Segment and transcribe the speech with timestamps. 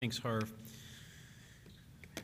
[0.00, 0.50] Thanks, Harv.
[2.16, 2.20] I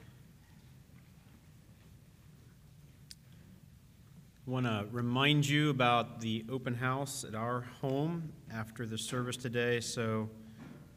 [4.46, 9.80] want to remind you about the open house at our home after the service today.
[9.80, 10.30] So,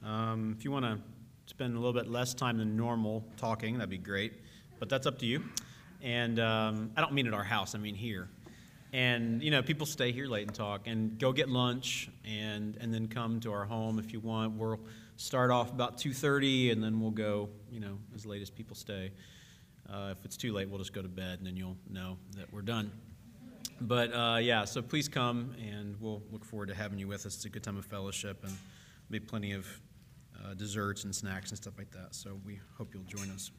[0.06, 1.00] um, if you want to
[1.48, 4.32] spend a little bit less time than normal talking, that'd be great.
[4.80, 5.44] But that's up to you.
[6.02, 8.30] And um, I don't mean at our house, I mean here.
[8.94, 12.94] And you know, people stay here late and talk, and go get lunch, and and
[12.94, 14.54] then come to our home if you want.
[14.54, 14.80] We'll
[15.20, 19.12] start off about 2:30, and then we'll go, you know, as late as people stay.
[19.90, 22.52] Uh, if it's too late, we'll just go to bed, and then you'll know that
[22.54, 22.92] we're done.
[23.82, 27.36] But uh, yeah, so please come, and we'll look forward to having you with us.
[27.36, 28.54] It's a good time of fellowship, and
[29.10, 29.68] be plenty of
[30.42, 32.16] uh, desserts and snacks and stuff like that.
[32.16, 33.52] So we hope you'll join us.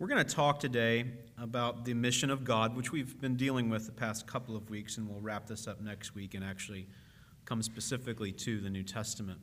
[0.00, 1.04] We're going to talk today
[1.38, 4.96] about the mission of God, which we've been dealing with the past couple of weeks,
[4.96, 6.88] and we'll wrap this up next week and actually
[7.44, 9.38] come specifically to the New Testament.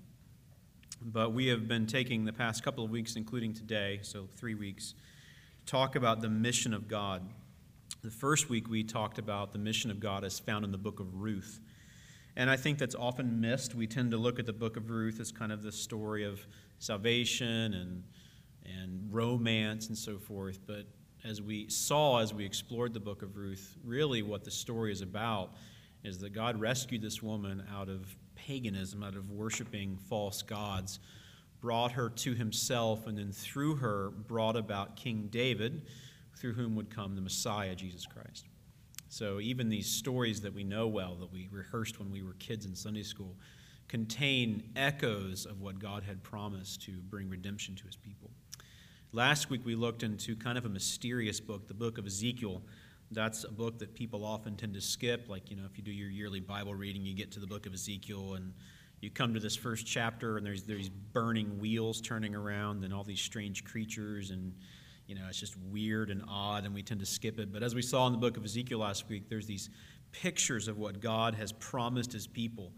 [1.01, 4.95] But we have been taking the past couple of weeks, including today, so three weeks,
[5.65, 7.27] talk about the mission of God.
[8.01, 10.99] The first week we talked about the mission of God as found in the book
[10.99, 11.59] of Ruth.
[12.35, 13.76] And I think that's often missed.
[13.76, 16.45] We tend to look at the book of Ruth as kind of the story of
[16.79, 18.04] salvation and
[18.67, 20.59] and romance and so forth.
[20.65, 20.85] But
[21.23, 25.01] as we saw as we explored the book of Ruth, really what the story is
[25.01, 25.54] about
[26.04, 28.15] is that God rescued this woman out of
[28.48, 30.99] paganism, out of worshiping false gods,
[31.59, 35.81] brought her to himself, and then through her brought about King David,
[36.37, 38.45] through whom would come the Messiah, Jesus Christ.
[39.09, 42.65] So even these stories that we know well, that we rehearsed when we were kids
[42.65, 43.35] in Sunday school,
[43.87, 48.29] contain echoes of what God had promised to bring redemption to his people.
[49.11, 52.61] Last week we looked into kind of a mysterious book, the book of Ezekiel.
[53.12, 55.30] That's a book that people often tend to skip.
[55.30, 57.66] Like, you know, if you do your yearly Bible reading, you get to the book
[57.66, 58.54] of Ezekiel and
[59.02, 63.04] you come to this first chapter and there's these burning wheels turning around and all
[63.04, 64.53] these strange creatures and
[65.06, 67.75] you know it's just weird and odd and we tend to skip it but as
[67.75, 69.69] we saw in the book of ezekiel last week there's these
[70.12, 72.72] pictures of what god has promised his people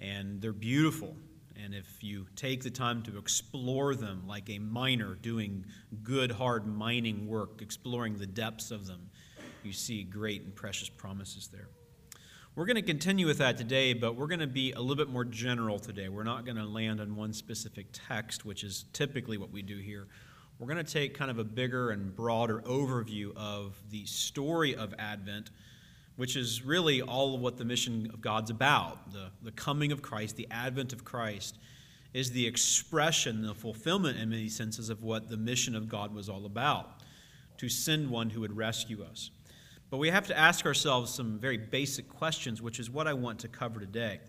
[0.00, 1.14] and they're beautiful
[1.62, 5.66] and if you take the time to explore them like a miner doing
[6.02, 9.09] good, hard mining work, exploring the depths of them,
[9.64, 11.68] you see great and precious promises there.
[12.56, 15.08] We're going to continue with that today, but we're going to be a little bit
[15.08, 16.08] more general today.
[16.08, 19.78] We're not going to land on one specific text, which is typically what we do
[19.78, 20.08] here.
[20.58, 24.94] We're going to take kind of a bigger and broader overview of the story of
[24.98, 25.50] Advent
[26.20, 29.10] which is really all of what the mission of God's about.
[29.10, 31.56] The, the coming of Christ, the advent of Christ,
[32.12, 36.28] is the expression, the fulfillment in many senses of what the mission of God was
[36.28, 37.00] all about
[37.56, 39.30] to send one who would rescue us.
[39.90, 43.40] But we have to ask ourselves some very basic questions, which is what I want
[43.40, 44.20] to cover today.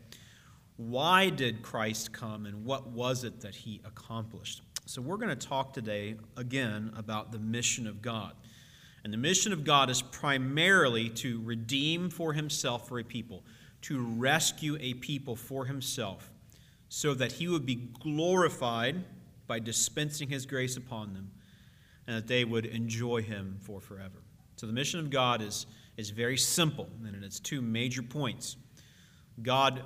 [0.78, 4.64] Why did Christ come and what was it that he accomplished?
[4.88, 8.34] So, we're going to talk today again about the mission of God.
[9.04, 13.44] And the mission of God is primarily to redeem for himself for a people,
[13.84, 16.32] to rescue a people for himself,
[16.90, 19.04] so that he would be glorified
[19.48, 21.32] by dispensing his grace upon them,
[22.08, 24.22] and that they would enjoy him for forever.
[24.62, 25.66] So the mission of God is,
[25.98, 28.58] is very simple, and it's two major points.
[29.42, 29.82] God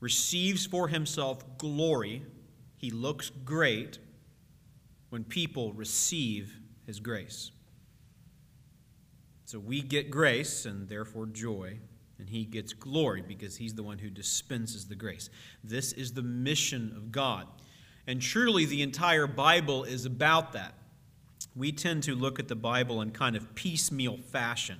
[0.00, 2.22] receives for himself glory,
[2.76, 3.98] he looks great
[5.10, 6.50] when people receive
[6.86, 7.50] his grace.
[9.44, 11.78] So we get grace and therefore joy,
[12.18, 15.28] and he gets glory because he's the one who dispenses the grace.
[15.62, 17.48] This is the mission of God.
[18.06, 20.72] And truly, the entire Bible is about that.
[21.56, 24.76] We tend to look at the Bible in kind of piecemeal fashion.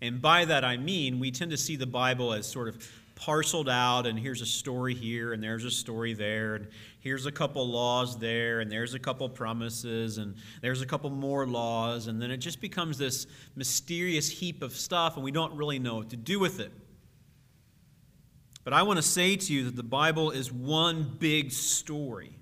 [0.00, 3.68] And by that I mean we tend to see the Bible as sort of parceled
[3.68, 6.66] out, and here's a story here, and there's a story there, and
[6.98, 11.46] here's a couple laws there, and there's a couple promises, and there's a couple more
[11.46, 15.78] laws, and then it just becomes this mysterious heap of stuff, and we don't really
[15.78, 16.72] know what to do with it.
[18.64, 22.32] But I want to say to you that the Bible is one big story,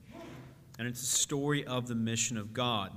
[0.78, 2.92] and it's a story of the mission of God.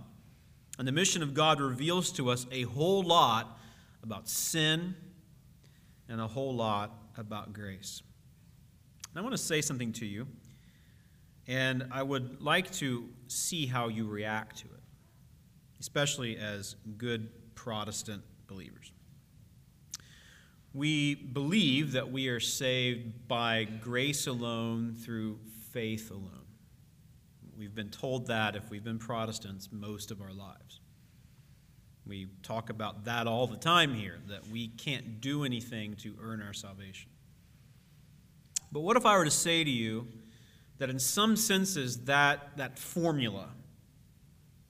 [0.79, 3.59] And the mission of God reveals to us a whole lot
[4.01, 4.95] about sin
[6.09, 8.01] and a whole lot about grace.
[9.11, 10.27] And I want to say something to you,
[11.47, 14.81] and I would like to see how you react to it,
[15.79, 18.91] especially as good Protestant believers.
[20.73, 25.39] We believe that we are saved by grace alone through
[25.71, 26.43] faith alone.
[27.57, 30.79] We've been told that if we've been Protestants most of our lives.
[32.05, 36.41] We talk about that all the time here, that we can't do anything to earn
[36.41, 37.09] our salvation.
[38.71, 40.07] But what if I were to say to you
[40.79, 43.50] that in some senses that, that formula,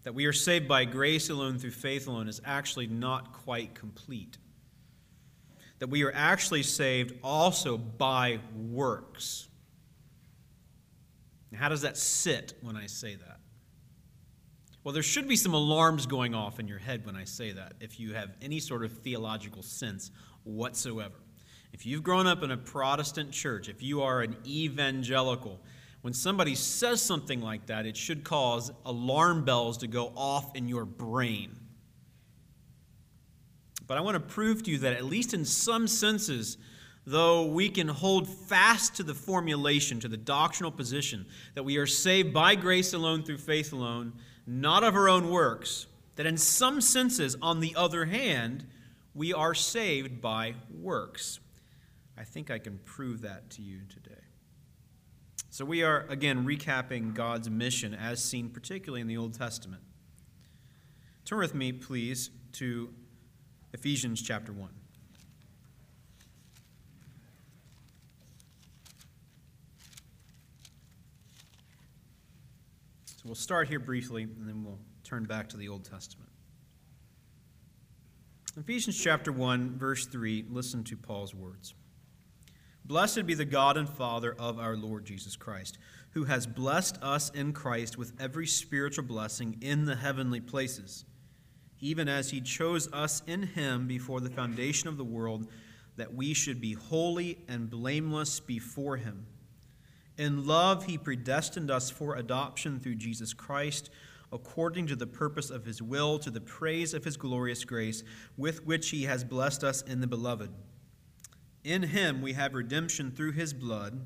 [0.03, 4.37] that we are saved by grace alone through faith alone is actually not quite complete.
[5.79, 9.47] That we are actually saved also by works.
[11.55, 13.39] How does that sit when I say that?
[14.83, 17.73] Well, there should be some alarms going off in your head when I say that,
[17.79, 20.11] if you have any sort of theological sense
[20.43, 21.15] whatsoever.
[21.71, 25.61] If you've grown up in a Protestant church, if you are an evangelical,
[26.01, 30.67] when somebody says something like that, it should cause alarm bells to go off in
[30.67, 31.55] your brain.
[33.87, 36.57] But I want to prove to you that, at least in some senses,
[37.05, 41.87] though we can hold fast to the formulation, to the doctrinal position, that we are
[41.87, 44.13] saved by grace alone through faith alone,
[44.47, 48.65] not of our own works, that in some senses, on the other hand,
[49.15, 51.39] we are saved by works.
[52.17, 54.15] I think I can prove that to you today.
[55.49, 59.83] So we are, again, recapping God's mission as seen particularly in the Old Testament.
[61.25, 62.93] Turn with me, please, to
[63.73, 64.69] Ephesians chapter 1.
[73.23, 76.29] So we'll start here briefly, and then we'll turn back to the Old Testament.
[78.57, 81.73] Ephesians chapter 1, verse 3, listen to Paul's words.
[82.83, 85.77] Blessed be the God and Father of our Lord Jesus Christ,
[86.09, 91.05] who has blessed us in Christ with every spiritual blessing in the heavenly places,
[91.79, 95.47] even as he chose us in him before the foundation of the world,
[95.95, 99.27] that we should be holy and blameless before him.
[100.17, 103.89] In love, he predestined us for adoption through Jesus Christ,
[104.31, 108.03] according to the purpose of his will, to the praise of his glorious grace,
[108.37, 110.51] with which he has blessed us in the beloved.
[111.63, 114.05] In him we have redemption through his blood,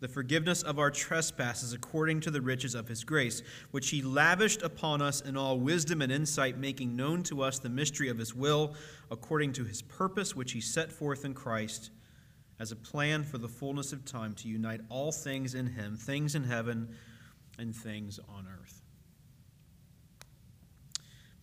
[0.00, 4.60] the forgiveness of our trespasses according to the riches of his grace, which he lavished
[4.60, 8.34] upon us in all wisdom and insight, making known to us the mystery of his
[8.34, 8.74] will,
[9.10, 11.90] according to his purpose, which he set forth in Christ
[12.58, 16.34] as a plan for the fullness of time to unite all things in him, things
[16.34, 16.94] in heaven
[17.58, 18.82] and things on earth.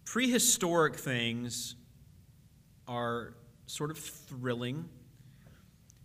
[0.06, 1.76] Prehistoric things
[2.88, 3.34] are
[3.66, 4.90] sort of thrilling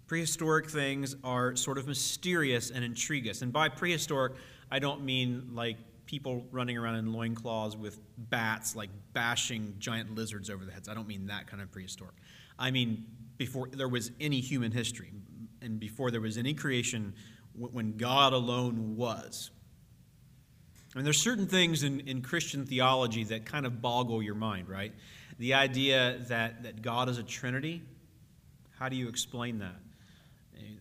[0.08, 3.43] Prehistoric things are sort of mysterious and intrigue us.
[3.43, 4.32] And by prehistoric,
[4.70, 5.76] I don't mean like
[6.06, 10.88] people running around in loincloths with bats, like bashing giant lizards over the heads.
[10.88, 12.14] I don't mean that kind of prehistoric.
[12.58, 13.05] I mean
[13.38, 15.12] before there was any human history
[15.62, 17.14] and before there was any creation
[17.55, 19.50] when God alone was.
[20.94, 24.69] I mean, there's certain things in, in Christian theology that kind of boggle your mind,
[24.69, 24.93] right?
[25.38, 27.82] The idea that, that God is a Trinity,
[28.79, 29.76] how do you explain that?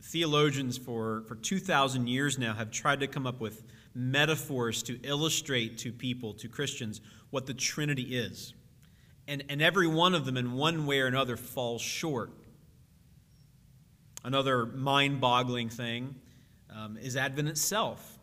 [0.02, 3.64] theologians for, for 2,000 years now have tried to come up with
[3.94, 8.54] metaphors to illustrate to people, to Christians, what the Trinity is.
[9.28, 12.32] And, and every one of them, in one way or another, falls short.
[14.28, 16.14] Another mind boggling thing
[16.70, 18.20] um, is Advent itself.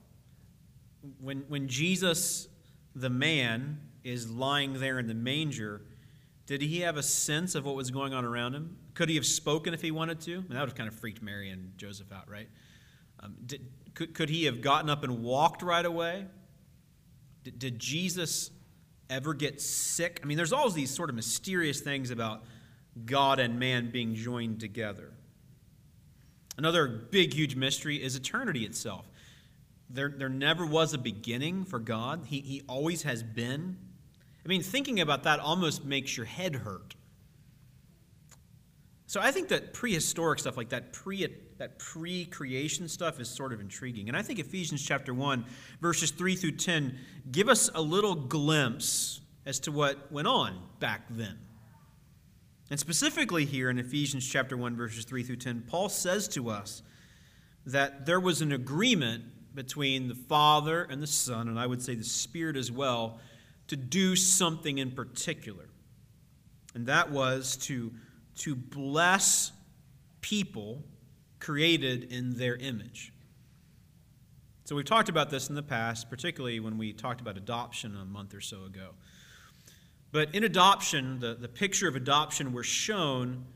[1.18, 2.46] When, when Jesus,
[2.94, 5.80] the man, is lying there in the manger,
[6.44, 8.76] did he have a sense of what was going on around him?
[8.92, 10.32] Could he have spoken if he wanted to?
[10.32, 12.50] I mean, that would have kind of freaked Mary and Joseph out, right?
[13.20, 16.26] Um, did, could, could he have gotten up and walked right away?
[17.44, 18.50] Did, did Jesus
[19.08, 20.20] ever get sick?
[20.22, 22.44] I mean, there's all these sort of mysterious things about
[23.06, 25.13] God and man being joined together.
[26.56, 29.06] Another big, huge mystery is eternity itself.
[29.90, 33.76] There, there never was a beginning for God, he, he always has been.
[34.44, 36.94] I mean, thinking about that almost makes your head hurt.
[39.06, 43.60] So I think that prehistoric stuff like that pre that pre-creation stuff is sort of
[43.60, 44.08] intriguing.
[44.08, 45.44] And I think Ephesians chapter 1
[45.80, 46.98] verses 3 through 10
[47.30, 51.38] give us a little glimpse as to what went on back then.
[52.70, 56.82] And specifically here in Ephesians chapter 1 verses 3 through 10, Paul says to us
[57.66, 61.94] that there was an agreement between the Father and the Son, and I would say
[61.94, 63.20] the Spirit as well,
[63.68, 65.68] to do something in particular.
[66.74, 67.92] And that was to
[68.36, 69.52] to bless
[70.20, 70.82] people
[71.38, 73.12] created in their image.
[74.64, 78.04] So we've talked about this in the past, particularly when we talked about adoption a
[78.04, 78.90] month or so ago.
[80.14, 83.46] But in adoption, the, the picture of adoption, we're shown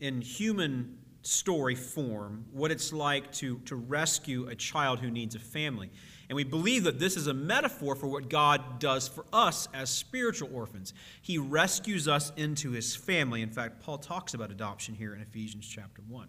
[0.00, 5.38] in human story form what it's like to, to rescue a child who needs a
[5.38, 5.92] family.
[6.28, 9.88] And we believe that this is a metaphor for what God does for us as
[9.88, 10.94] spiritual orphans.
[11.22, 13.40] He rescues us into his family.
[13.40, 16.26] In fact, Paul talks about adoption here in Ephesians chapter 1.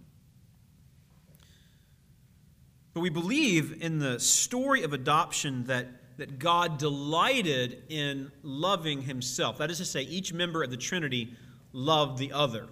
[2.93, 9.57] But we believe in the story of adoption that, that God delighted in loving himself.
[9.57, 11.36] That is to say, each member of the Trinity
[11.74, 12.67] loved the other.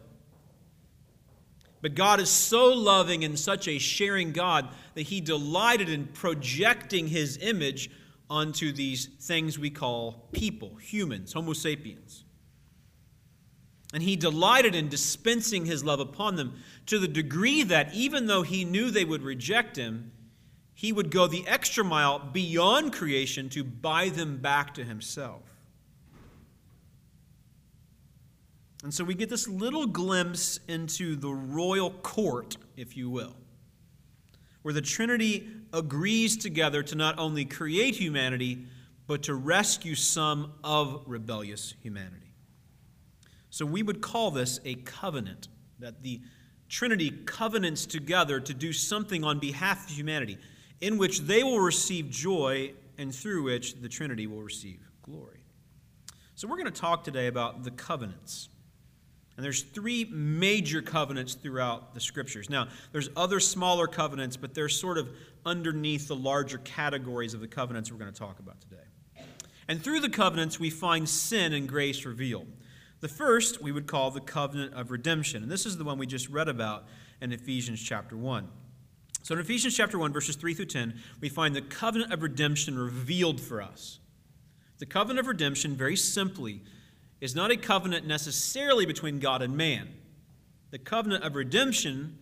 [1.82, 7.08] But God is so loving and such a sharing God that he delighted in projecting
[7.08, 7.92] his image
[8.30, 12.24] onto these things we call people, humans, Homo sapiens.
[13.94, 16.54] And he delighted in dispensing his love upon them
[16.86, 20.12] to the degree that even though he knew they would reject him,
[20.74, 25.42] he would go the extra mile beyond creation to buy them back to himself.
[28.84, 33.36] And so we get this little glimpse into the royal court, if you will,
[34.62, 38.65] where the Trinity agrees together to not only create humanity,
[39.08, 42.34] but to rescue some of rebellious humanity.
[43.50, 45.48] So we would call this a covenant,
[45.80, 46.22] that the
[46.68, 50.38] Trinity covenants together to do something on behalf of humanity,
[50.84, 55.40] in which they will receive joy and through which the Trinity will receive glory.
[56.36, 58.50] So we're going to talk today about the covenants.
[59.38, 62.50] And there's three major covenants throughout the scriptures.
[62.50, 65.10] Now, there's other smaller covenants, but they're sort of
[65.46, 69.24] underneath the larger categories of the covenants we're going to talk about today.
[69.70, 72.48] And through the covenants, we find sin and grace revealed.
[73.00, 76.08] The first we would call the covenant of redemption, and this is the one we
[76.08, 76.84] just read about
[77.22, 78.50] in Ephesians chapter 1.
[79.24, 82.77] So in Ephesians chapter 1, verses 3 through 10, we find the covenant of redemption
[82.77, 84.00] revealed for us.
[84.80, 86.62] The covenant of redemption, very simply,
[87.22, 89.88] is not a covenant necessarily between God and man.
[90.72, 92.18] The covenant of redemption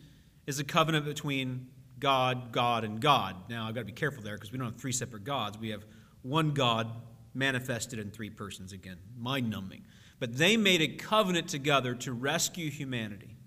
[0.46, 3.36] is a covenant between God, God, and God.
[3.50, 5.58] Now, I've got to be careful there because we don't have three separate gods.
[5.58, 5.84] We have
[6.22, 6.88] one God
[7.34, 9.86] manifested in three persons again, mind numbing.
[10.20, 13.38] But they made a covenant together to rescue humanity.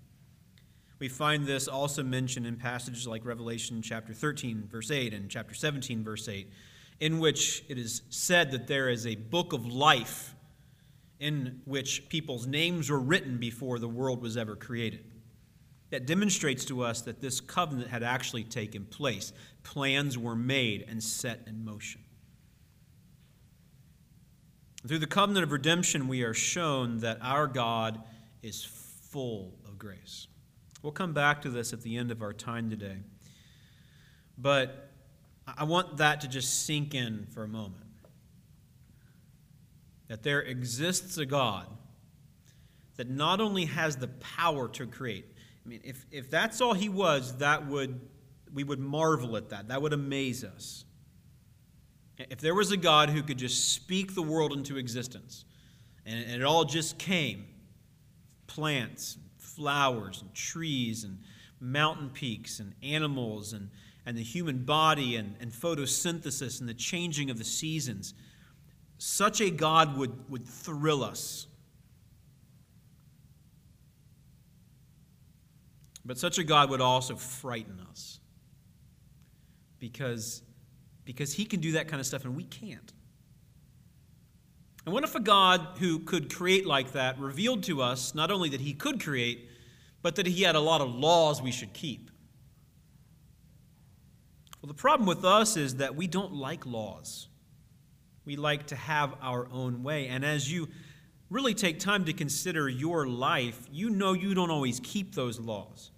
[0.97, 5.53] We find this also mentioned in passages like Revelation chapter 13, verse 8, and chapter
[5.53, 6.49] 17, verse 8,
[7.01, 10.35] in which it is said that there is a book of life
[11.19, 15.03] in which people's names were written before the world was ever created.
[15.89, 19.33] That demonstrates to us that this covenant had actually taken place.
[19.63, 22.01] Plans were made and set in motion.
[24.87, 28.01] Through the covenant of redemption, we are shown that our God
[28.41, 30.27] is full of grace.
[30.85, 32.97] We'll come back to this at the end of our time today.
[34.37, 34.91] But
[35.47, 37.87] I want that to just sink in for a moment
[40.09, 41.65] that there exists a God
[42.97, 45.25] that not only has the power to create,
[45.65, 47.99] I mean, if, if that's all he was, that would
[48.53, 49.69] we would marvel at that.
[49.69, 50.85] That would amaze us.
[52.19, 55.45] If there was a God who could just speak the world into existence,
[56.05, 57.47] and, it all just came
[58.45, 59.17] plants,
[59.55, 61.19] flowers, and trees, and
[61.59, 63.69] mountain peaks, and animals, and,
[64.05, 68.13] and the human body, and, and photosynthesis, and the changing of the seasons
[68.97, 71.47] such a God would, would thrill us.
[76.05, 78.19] But such a God would also frighten us.
[79.79, 80.43] Because,
[81.03, 82.93] because he can do that kind of stuff and we can't.
[84.85, 88.49] And what if a God who could create like that revealed to us not only
[88.49, 89.49] that he could create,
[90.01, 92.11] but that he had a lot of laws we should keep?
[94.61, 97.27] Well, the problem with us is that we don't like laws.
[98.25, 100.07] We like to have our own way.
[100.07, 100.69] And as you
[101.29, 105.91] really take time to consider your life, you know you don't always keep those laws.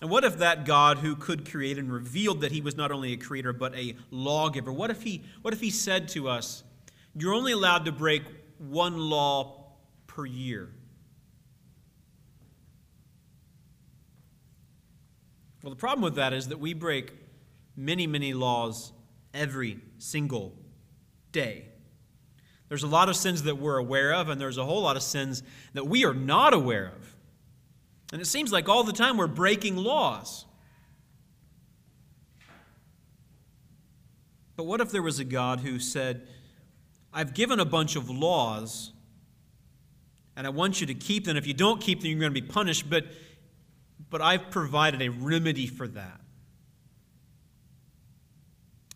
[0.00, 3.12] And what if that God who could create and revealed that he was not only
[3.12, 6.62] a creator but a lawgiver, what if he, what if he said to us,
[7.16, 8.22] You're only allowed to break
[8.58, 9.64] one law
[10.06, 10.70] per year?
[15.62, 17.12] Well, the problem with that is that we break
[17.76, 18.92] many, many laws
[19.34, 20.54] every single
[21.32, 21.64] day.
[22.68, 25.02] There's a lot of sins that we're aware of, and there's a whole lot of
[25.02, 27.07] sins that we are not aware of.
[28.12, 30.46] And it seems like all the time we're breaking laws.
[34.56, 36.26] But what if there was a God who said,
[37.12, 38.92] I've given a bunch of laws,
[40.36, 41.36] and I want you to keep them.
[41.36, 43.06] If you don't keep them, you're going to be punished, but,
[44.08, 46.20] but I've provided a remedy for that.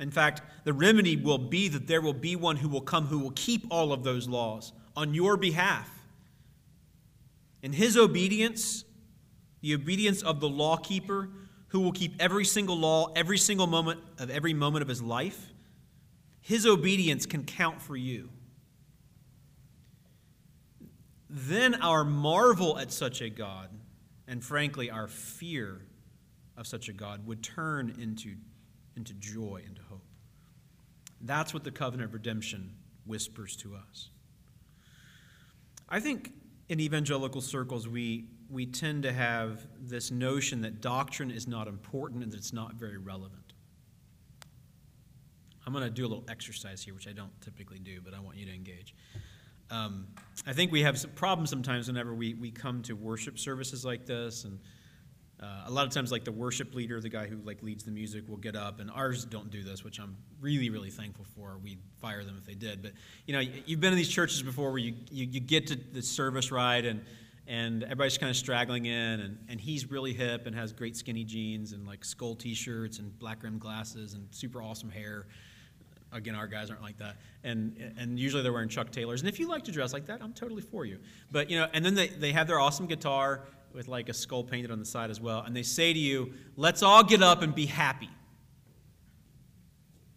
[0.01, 3.19] In fact, the remedy will be that there will be one who will come who
[3.19, 5.89] will keep all of those laws on your behalf.
[7.63, 8.85] In his obedience,
[9.63, 11.31] the obedience of the law keeper
[11.69, 15.53] who will keep every single law, every single moment of every moment of his life,
[16.43, 18.29] his obedience can count for you.
[21.31, 23.71] Then our marvel at such a God,
[24.29, 25.81] and frankly, our fear
[26.59, 28.35] of such a God, would turn into,
[28.97, 30.05] into joy, into hope.
[31.23, 32.75] That's what the covenant of redemption
[33.07, 34.11] whispers to us.
[35.89, 36.33] I think
[36.69, 42.23] in evangelical circles, we, we tend to have this notion that doctrine is not important
[42.23, 43.55] and that it's not very relevant.
[45.67, 48.21] I'm going to do a little exercise here, which I don't typically do, but I
[48.21, 48.95] want you to engage.
[49.71, 50.09] Um,
[50.47, 54.05] I think we have some problems sometimes whenever we, we come to worship services like
[54.05, 54.59] this, and
[55.43, 57.91] uh, a lot of times, like the worship leader, the guy who like leads the
[57.91, 61.59] music, will get up, and ours don't do this, which I'm really, really thankful for.
[61.59, 62.83] We'd fire them if they did.
[62.83, 62.93] But
[63.27, 66.03] you know, you've been in these churches before where you, you, you get to the
[66.03, 67.03] service ride, and
[67.47, 71.25] and everybody's kind of straggling in, and, and he's really hip and has great skinny
[71.25, 75.27] jeans and like skull t-shirts and black rimmed glasses and super awesome hair
[76.13, 77.17] Again, our guys aren't like that.
[77.43, 79.23] And, and usually they're wearing Chuck Taylors.
[79.23, 80.99] And if you like to dress like that, I'm totally for you.
[81.31, 84.45] But, you know, and then they, they have their awesome guitar with like a skull
[84.45, 85.41] painted on the side as well.
[85.41, 88.11] And they say to you, let's all get up and be happy.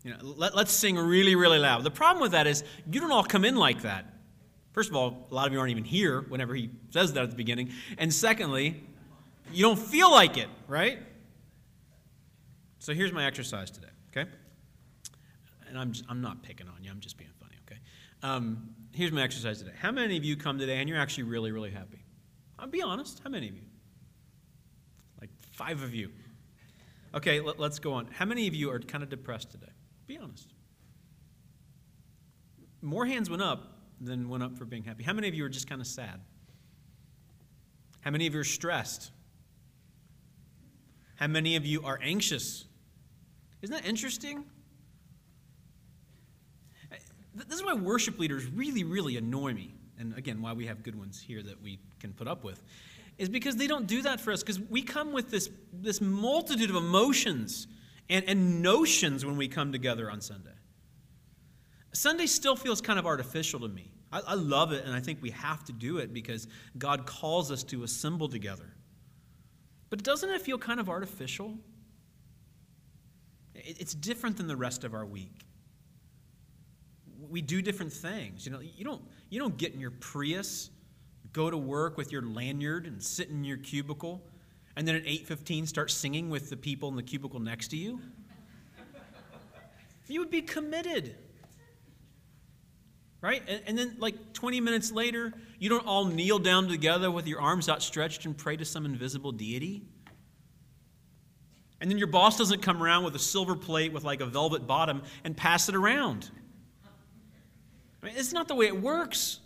[0.04, 1.86] You know, let, let's sing really, really loud.
[1.86, 4.06] The problem with that is you don't all come in like that.
[4.76, 7.30] First of all, a lot of you aren't even here whenever he says that at
[7.30, 7.72] the beginning.
[7.98, 8.84] And secondly,
[9.54, 11.00] you don't feel like it, right?
[12.80, 14.30] So here's my exercise today, okay?
[15.70, 17.80] and I'm, just, I'm not picking on you, I'm just being funny, okay?
[18.22, 19.72] Um, here's my exercise today.
[19.80, 22.04] How many of you come today and you're actually really, really happy?
[22.60, 23.22] I'll be honest.
[23.24, 23.68] How many of you?
[25.22, 26.12] Like five of you.
[27.14, 28.08] Okay, let, us go on.
[28.08, 29.72] How many of you are kind of depressed today?
[30.06, 30.54] Be honest.
[32.82, 35.04] More hands went up than went up for being happy.
[35.04, 36.20] How many of you are just kind of sad?
[38.02, 39.12] How many of you are stressed?
[41.16, 42.66] How many of you are anxious?
[43.62, 44.46] Isn't that interesting?
[47.34, 49.74] This is why worship leaders really, really annoy me.
[50.00, 52.62] And again, why we have good ones here that we can put up with.
[53.18, 56.70] Is because they don't do that for us, because we come with this, this multitude
[56.70, 57.68] of emotions
[58.10, 60.55] and, and notions when we come together on Sunday.
[61.96, 63.92] Sunday still feels kind of artificial to me.
[64.12, 67.52] I, I love it, and I think we have to do it because God calls
[67.52, 68.74] us to assemble together.
[69.90, 71.58] But doesn't it feel kind of artificial?
[73.54, 75.46] It's different than the rest of our week
[77.30, 78.46] we do different things.
[78.46, 80.70] You know, you don't, you don't get in your Prius,
[81.34, 84.24] go to work with your lanyard and sit in your cubicle,
[84.76, 88.00] and then at 8.15 start singing with the people in the cubicle next to you.
[90.08, 91.16] you would be committed.
[93.22, 93.42] Right?
[93.48, 97.42] And, and then, like 20 minutes later, you don't all kneel down together with your
[97.42, 99.82] arms outstretched and pray to some invisible deity.
[101.82, 104.66] And then your boss doesn't come around with a silver plate with like a velvet
[104.66, 106.30] bottom and pass it around.
[108.02, 109.40] I mean, it's not the way it works.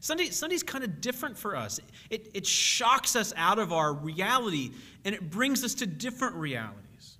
[0.00, 1.80] Sunday, Sunday's kind of different for us.
[2.10, 4.70] It, it shocks us out of our reality
[5.04, 7.18] and it brings us to different realities.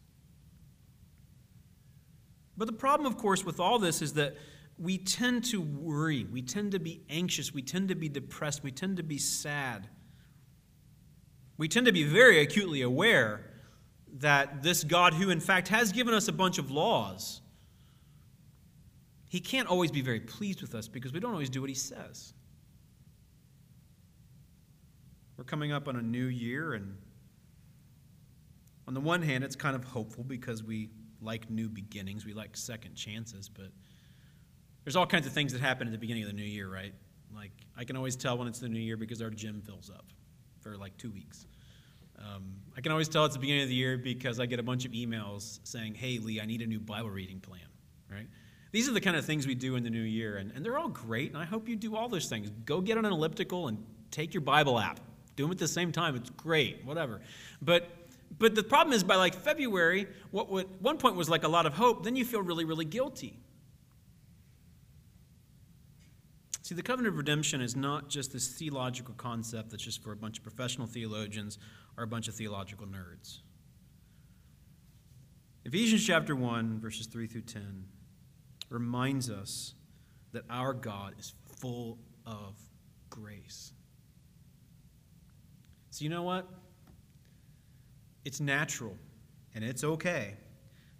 [2.56, 4.36] But the problem, of course, with all this is that
[4.78, 8.70] we tend to worry, we tend to be anxious, we tend to be depressed, we
[8.70, 9.88] tend to be sad.
[11.56, 13.44] We tend to be very acutely aware
[14.18, 17.40] that this God, who in fact has given us a bunch of laws,
[19.28, 21.74] he can't always be very pleased with us because we don't always do what he
[21.74, 22.32] says.
[25.36, 26.96] We're coming up on a new year, and
[28.86, 32.56] on the one hand, it's kind of hopeful because we like new beginnings, we like
[32.56, 33.70] second chances, but
[34.88, 36.94] there's all kinds of things that happen at the beginning of the new year, right?
[37.36, 40.06] Like, I can always tell when it's the new year because our gym fills up
[40.62, 41.44] for like two weeks.
[42.18, 44.62] Um, I can always tell it's the beginning of the year because I get a
[44.62, 47.60] bunch of emails saying, hey, Lee, I need a new Bible reading plan,
[48.10, 48.26] right?
[48.72, 50.78] These are the kind of things we do in the new year, and, and they're
[50.78, 52.48] all great, and I hope you do all those things.
[52.64, 55.00] Go get on an elliptical and take your Bible app.
[55.36, 56.16] Do them at the same time.
[56.16, 57.20] It's great, whatever.
[57.60, 57.90] But
[58.38, 61.66] but the problem is by like February, what at one point was like a lot
[61.66, 63.38] of hope, then you feel really, really guilty.
[66.68, 70.16] See, the covenant of redemption is not just this theological concept that's just for a
[70.16, 71.56] bunch of professional theologians
[71.96, 73.38] or a bunch of theological nerds.
[75.64, 77.86] Ephesians chapter 1, verses 3 through 10
[78.68, 79.76] reminds us
[80.32, 82.60] that our God is full of
[83.08, 83.72] grace.
[85.88, 86.46] So, you know what?
[88.26, 88.94] It's natural
[89.54, 90.34] and it's okay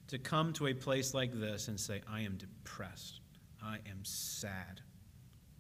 [0.07, 3.21] to come to a place like this and say, I am depressed.
[3.63, 4.81] I am sad.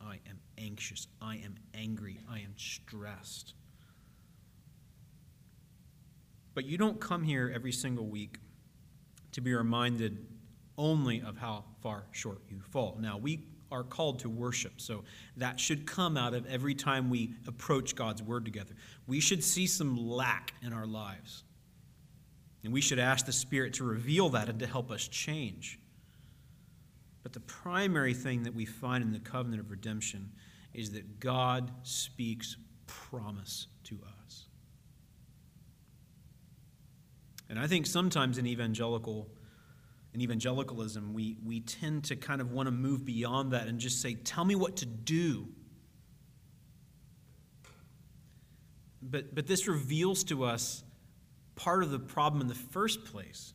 [0.00, 1.06] I am anxious.
[1.20, 2.20] I am angry.
[2.30, 3.54] I am stressed.
[6.54, 8.38] But you don't come here every single week
[9.32, 10.26] to be reminded
[10.76, 12.96] only of how far short you fall.
[13.00, 15.04] Now, we are called to worship, so
[15.36, 18.74] that should come out of every time we approach God's Word together.
[19.06, 21.44] We should see some lack in our lives.
[22.64, 25.78] And we should ask the Spirit to reveal that and to help us change.
[27.22, 30.32] But the primary thing that we find in the covenant of redemption
[30.72, 34.46] is that God speaks promise to us.
[37.48, 39.28] And I think sometimes in evangelical
[40.14, 44.00] in evangelicalism, we, we tend to kind of want to move beyond that and just
[44.00, 45.48] say, tell me what to do.
[49.02, 50.82] But, but this reveals to us
[51.56, 53.52] part of the problem in the first place.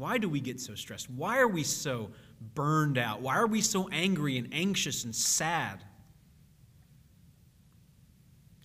[0.00, 1.10] Why do we get so stressed?
[1.10, 2.08] Why are we so
[2.54, 3.20] burned out?
[3.20, 5.84] Why are we so angry and anxious and sad?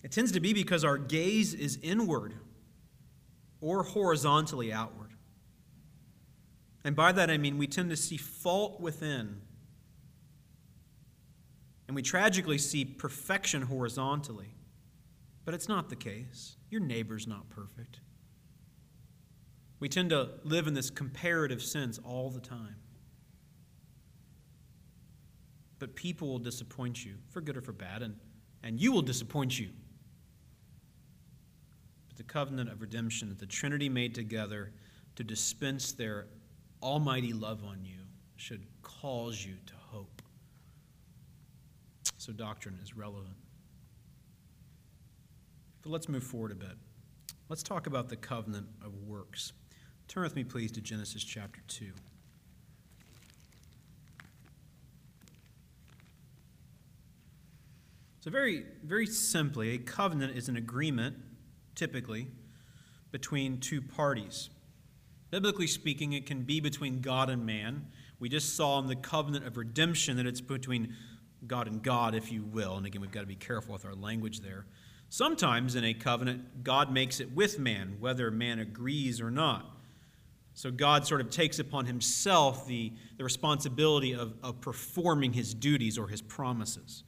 [0.02, 2.32] It tends to be because our gaze is inward
[3.60, 5.10] or horizontally outward.
[6.84, 9.42] And by that I mean we tend to see fault within.
[11.86, 14.54] And we tragically see perfection horizontally.
[15.44, 16.56] But it's not the case.
[16.70, 18.00] Your neighbor's not perfect.
[19.78, 22.76] We tend to live in this comparative sense all the time.
[25.78, 28.16] But people will disappoint you, for good or for bad, and,
[28.62, 29.68] and you will disappoint you.
[32.08, 34.72] But the covenant of redemption that the Trinity made together
[35.16, 36.28] to dispense their
[36.82, 37.98] almighty love on you
[38.36, 40.22] should cause you to hope.
[42.16, 43.36] So, doctrine is relevant.
[45.82, 46.76] But let's move forward a bit.
[47.48, 49.52] Let's talk about the covenant of works.
[50.08, 51.86] Turn with me, please, to Genesis chapter 2.
[58.20, 61.16] So, very, very simply, a covenant is an agreement,
[61.74, 62.28] typically,
[63.12, 64.50] between two parties.
[65.30, 67.86] Biblically speaking, it can be between God and man.
[68.18, 70.94] We just saw in the covenant of redemption that it's between
[71.46, 72.76] God and God, if you will.
[72.76, 74.66] And again, we've got to be careful with our language there.
[75.08, 79.75] Sometimes in a covenant, God makes it with man, whether man agrees or not.
[80.56, 85.98] So God sort of takes upon himself the, the responsibility of, of performing his duties
[85.98, 87.04] or his promises.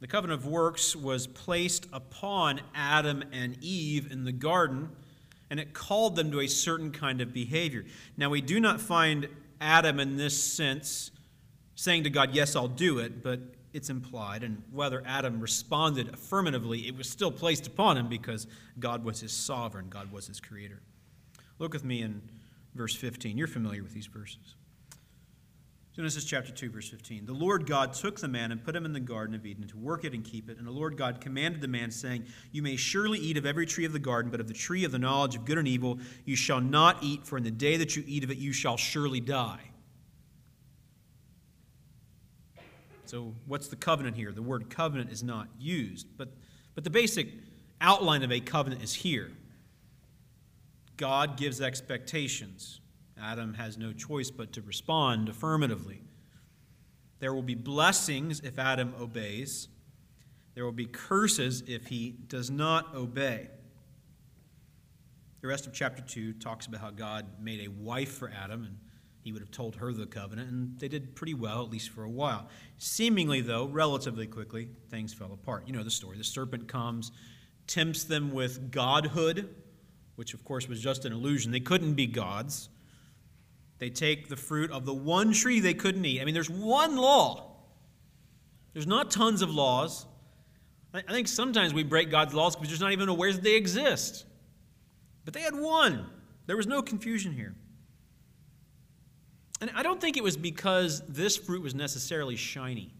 [0.00, 4.90] The covenant of works was placed upon Adam and Eve in the garden
[5.50, 7.84] and it called them to a certain kind of behavior.
[8.16, 9.28] Now, we do not find
[9.60, 11.12] Adam in this sense
[11.76, 13.38] saying to God, Yes, I'll do it, but
[13.72, 14.42] it's implied.
[14.42, 18.48] And whether Adam responded affirmatively, it was still placed upon him because
[18.80, 20.82] God was his sovereign, God was his creator.
[21.58, 22.22] Look with me in
[22.74, 23.36] verse 15.
[23.38, 24.54] You're familiar with these verses.
[25.94, 27.24] Genesis chapter 2, verse 15.
[27.24, 29.76] The Lord God took the man and put him in the Garden of Eden to
[29.76, 30.58] work it and keep it.
[30.58, 33.84] And the Lord God commanded the man, saying, You may surely eat of every tree
[33.84, 36.34] of the garden, but of the tree of the knowledge of good and evil you
[36.34, 39.20] shall not eat, for in the day that you eat of it you shall surely
[39.20, 39.70] die.
[43.04, 44.32] So, what's the covenant here?
[44.32, 46.30] The word covenant is not used, but,
[46.74, 47.28] but the basic
[47.80, 49.30] outline of a covenant is here.
[50.96, 52.80] God gives expectations.
[53.20, 56.02] Adam has no choice but to respond affirmatively.
[57.20, 59.68] There will be blessings if Adam obeys,
[60.54, 63.48] there will be curses if he does not obey.
[65.40, 68.78] The rest of chapter 2 talks about how God made a wife for Adam, and
[69.20, 72.04] he would have told her the covenant, and they did pretty well, at least for
[72.04, 72.48] a while.
[72.78, 75.66] Seemingly, though, relatively quickly, things fell apart.
[75.66, 76.18] You know the story.
[76.18, 77.10] The serpent comes,
[77.66, 79.54] tempts them with godhood,
[80.16, 81.52] which of course was just an illusion.
[81.52, 82.68] They couldn't be gods.
[83.78, 86.20] They take the fruit of the one tree they couldn't eat.
[86.20, 87.56] I mean, there's one law.
[88.72, 90.06] There's not tons of laws.
[90.92, 93.56] I think sometimes we break God's laws because we're just not even aware that they
[93.56, 94.24] exist.
[95.24, 96.06] But they had one.
[96.46, 97.54] There was no confusion here.
[99.60, 102.92] And I don't think it was because this fruit was necessarily shiny.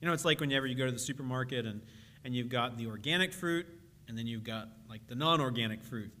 [0.00, 1.82] You know, it's like whenever you go to the supermarket and,
[2.24, 3.66] and you've got the organic fruit
[4.08, 6.12] and then you've got like the non organic fruit.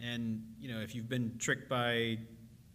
[0.00, 2.18] And, you know, if you've been tricked by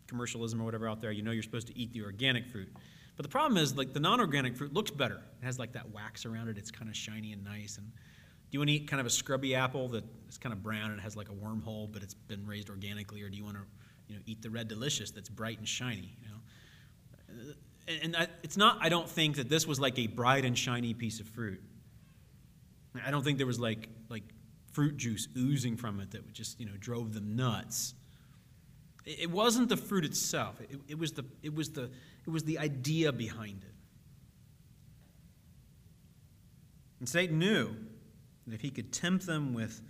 [0.08, 2.70] commercialism or whatever out there, you know you're supposed to eat the organic fruit.
[3.16, 5.22] But the problem is, like, the non organic fruit looks better.
[5.42, 6.58] It has, like, that wax around it.
[6.58, 7.78] It's kind of shiny and nice.
[7.78, 7.94] And do
[8.52, 11.02] you want to eat kind of a scrubby apple that is kind of brown and
[11.02, 13.22] has, like, a wormhole, but it's been raised organically?
[13.22, 13.64] Or do you want to,
[14.08, 17.52] you know, eat the red delicious that's bright and shiny, you know?
[17.90, 20.58] Uh, and I, it's not, I don't think that this was like a bright and
[20.58, 21.62] shiny piece of fruit.
[23.06, 24.24] I don't think there was, like, like
[24.80, 27.96] fruit juice oozing from it that just, you know, drove them nuts.
[29.06, 30.62] It wasn't the fruit itself.
[30.62, 31.92] It, it, was the, it, was the,
[32.26, 33.74] it was the idea behind it.
[37.00, 37.76] And Satan knew
[38.48, 39.82] that if he could tempt them with,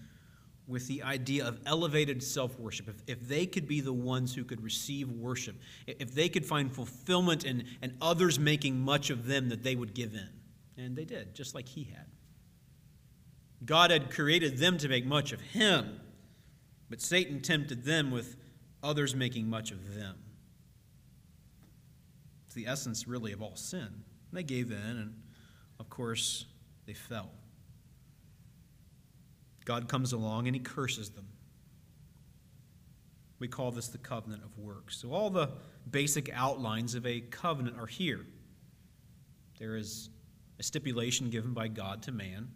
[0.65, 4.43] with the idea of elevated self worship, if, if they could be the ones who
[4.43, 9.49] could receive worship, if they could find fulfillment in, and others making much of them,
[9.49, 10.29] that they would give in.
[10.83, 12.07] And they did, just like he had.
[13.65, 15.99] God had created them to make much of him,
[16.89, 18.37] but Satan tempted them with
[18.81, 20.15] others making much of them.
[22.45, 23.79] It's the essence, really, of all sin.
[23.81, 25.13] And they gave in, and
[25.79, 26.45] of course,
[26.85, 27.29] they fell.
[29.65, 31.27] God comes along and he curses them.
[33.37, 34.97] We call this the covenant of works.
[34.97, 35.51] So, all the
[35.89, 38.25] basic outlines of a covenant are here.
[39.59, 40.09] There is
[40.59, 42.49] a stipulation given by God to man.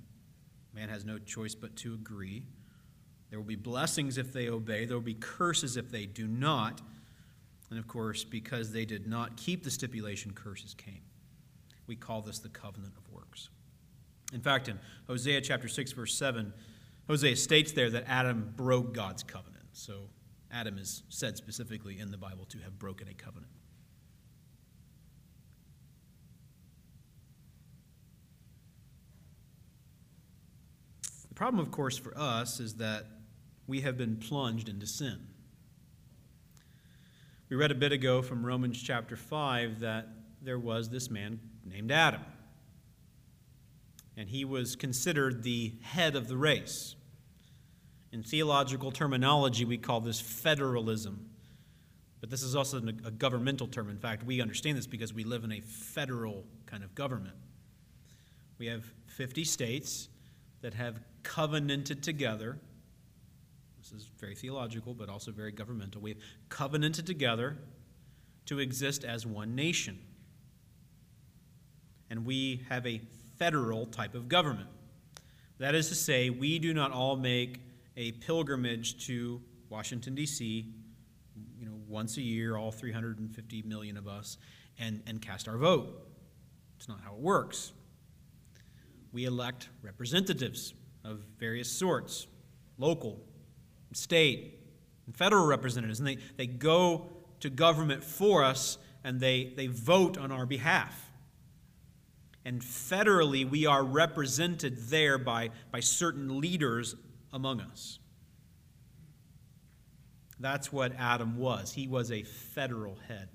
[0.74, 2.44] Man has no choice but to agree.
[3.30, 6.82] There will be blessings if they obey, there will be curses if they do not.
[7.70, 11.02] And of course, because they did not keep the stipulation, curses came.
[11.88, 13.50] We call this the covenant of works.
[14.32, 16.54] In fact, in Hosea chapter 6, verse 7,
[17.08, 19.66] Hosea states there that Adam broke God's covenant.
[19.74, 20.10] So
[20.52, 23.52] Adam is said specifically in the Bible to have broken a covenant.
[31.34, 33.08] The problem, of course, for us is that
[33.66, 35.18] we have been plunged into sin.
[37.50, 40.10] We read a bit ago from Romans chapter 5 that
[40.44, 42.22] there was this man named Adam.
[44.16, 46.96] And he was considered the head of the race.
[48.12, 51.32] In theological terminology, we call this federalism.
[52.22, 53.90] But this is also a governmental term.
[53.90, 57.38] In fact, we understand this because we live in a federal kind of government.
[58.60, 60.10] We have 50 states
[60.62, 62.58] that have covenanted together.
[63.80, 66.02] This is very theological, but also very governmental.
[66.02, 67.58] We have covenanted together
[68.46, 70.00] to exist as one nation.
[72.10, 73.02] And we have a
[73.38, 74.70] federal type of government.
[75.58, 77.60] That is to say, we do not all make
[77.96, 80.68] a pilgrimage to Washington, D.C.,
[81.58, 84.38] you know, once a year, all 350 million of us,
[84.80, 86.08] and, and cast our vote.
[86.78, 87.72] It's not how it works.
[89.12, 90.74] We elect representatives
[91.04, 92.28] of various sorts
[92.78, 93.20] local,
[93.94, 94.60] state,
[95.06, 97.08] and federal representatives, and they, they go
[97.40, 101.12] to government for us and they, they vote on our behalf.
[102.46, 106.96] And federally, we are represented there by, by certain leaders
[107.32, 108.00] among us.
[110.40, 111.74] That's what Adam was.
[111.74, 113.30] He was a federal head.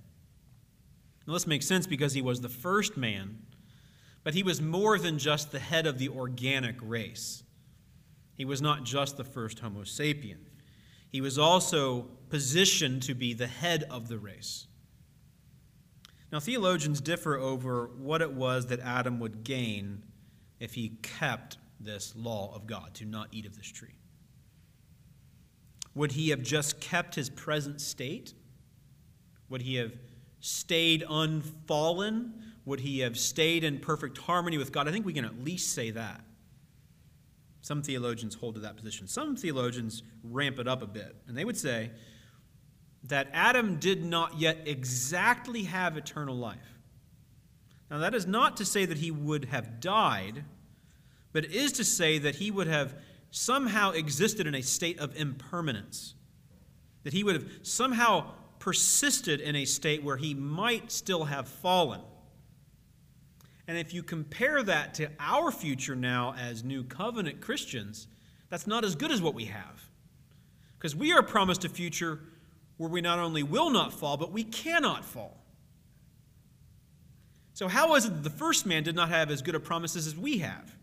[1.27, 3.39] Now, this makes sense because he was the first man,
[4.25, 7.43] but he was more than just the head of the organic race.
[8.38, 10.38] He was not just the first Homo sapien,
[11.11, 14.66] he was also positioned to be the head of the race.
[16.31, 20.03] Now, theologians differ over what it was that Adam would gain
[20.61, 23.94] if he kept this law of God to not eat of this tree?
[25.94, 28.35] Would he have just kept his present state?
[29.48, 29.92] Would he have
[30.40, 32.35] stayed unfallen?
[32.64, 34.87] Would he have stayed in perfect harmony with God?
[34.87, 36.20] I think we can at least say that.
[37.69, 39.07] Some theologians hold to that position.
[39.07, 41.91] Some theologians ramp it up a bit, and they would say
[43.05, 46.79] that Adam did not yet exactly have eternal life.
[47.91, 50.45] Now, that is not to say that he would have died
[51.33, 52.95] but it is to say that he would have
[53.31, 56.15] somehow existed in a state of impermanence,
[57.05, 62.01] that he would have somehow persisted in a state where he might still have fallen.
[63.69, 68.09] And if you compare that to our future now as new covenant Christians,
[68.49, 69.89] that's not as good as what we have.
[70.79, 72.19] Because we are promised a future
[72.79, 75.45] where we not only will not fall, but we cannot fall.
[77.53, 80.07] So, how is it that the first man did not have as good a promises
[80.07, 80.75] as we have?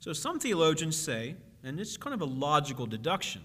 [0.00, 3.42] So some theologians say, and it's kind of a logical deduction,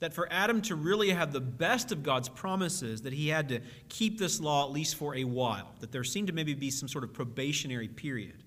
[0.00, 3.60] that for Adam to really have the best of God's promises, that he had to
[3.88, 6.88] keep this law at least for a while, that there seemed to maybe be some
[6.88, 8.42] sort of probationary period.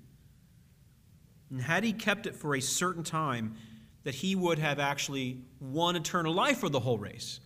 [1.50, 3.56] And had he kept it for a certain time,
[4.04, 7.40] that he would have actually won eternal life for the whole race.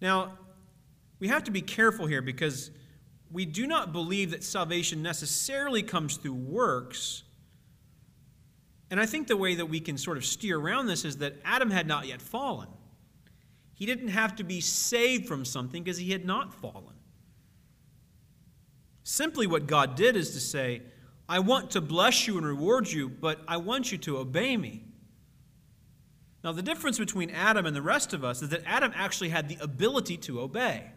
[0.00, 0.38] Now,
[1.18, 2.70] we have to be careful here because
[3.30, 7.22] we do not believe that salvation necessarily comes through works
[8.90, 11.36] and I think the way that we can sort of steer around this is that
[11.44, 12.68] Adam had not yet fallen.
[13.80, 16.92] He didn't have to be saved from something because he had not fallen.
[19.04, 20.82] Simply what God did is to say,
[21.26, 24.84] I want to bless you and reward you, but I want you to obey me.
[26.44, 29.48] Now, the difference between Adam and the rest of us is that Adam actually had
[29.48, 30.92] the ability to obey.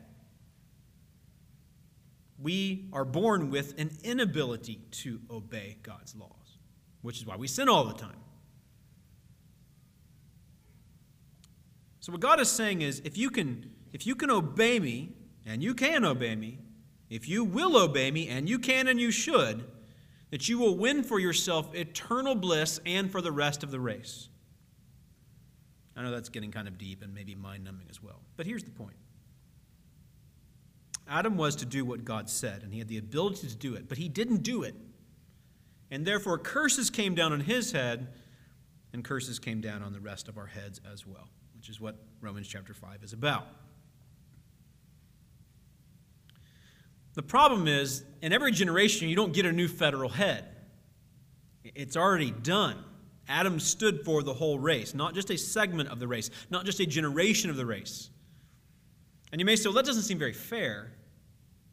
[2.37, 6.57] We are born with an inability to obey God's laws,
[7.01, 8.22] which is why we sin all the time.
[12.03, 15.13] So what God is saying is if you can if you can obey me
[15.45, 16.59] and you can obey me,
[17.09, 19.63] if you will obey me and you can and you should,
[20.29, 24.27] that you will win for yourself eternal bliss and for the rest of the race.
[25.95, 28.19] I know that's getting kind of deep and maybe mind numbing as well.
[28.35, 28.97] But here's the point
[31.07, 33.87] Adam was to do what God said, and he had the ability to do it,
[33.87, 34.75] but he didn't do it.
[35.89, 38.09] And therefore, curses came down on his head,
[38.91, 41.29] and curses came down on the rest of our heads as well,
[41.63, 43.47] which is what Romans chapter 5 is about.
[47.13, 50.43] The problem is, in every generation, you don't get a new federal head.
[51.63, 52.83] It's already done.
[53.29, 56.81] Adam stood for the whole race, not just a segment of the race, not just
[56.81, 58.09] a generation of the race.
[59.31, 60.91] And you may say, well, that doesn't seem very fair,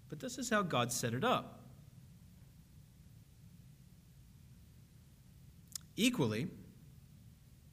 [0.09, 1.65] but this is how God set it up.
[5.97, 6.47] Equally,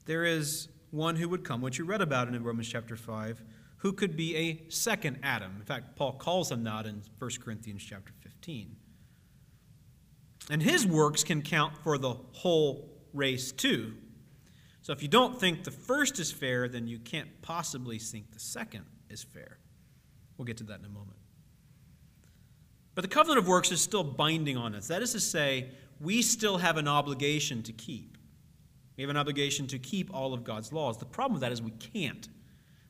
[0.07, 3.41] there is one who would come, which you read about in Romans chapter 5,
[3.77, 5.55] who could be a second Adam.
[5.57, 8.75] In fact, Paul calls him that in 1 Corinthians chapter 15.
[10.49, 13.93] And his works can count for the whole race too.
[14.81, 18.39] So if you don't think the first is fair, then you can't possibly think the
[18.39, 19.59] second is fair.
[20.37, 21.17] We'll get to that in a moment.
[22.95, 24.87] But the covenant of works is still binding on us.
[24.87, 28.16] That is to say, we still have an obligation to keep.
[28.97, 30.97] We have an obligation to keep all of God's laws.
[30.97, 32.27] The problem with that is we can't.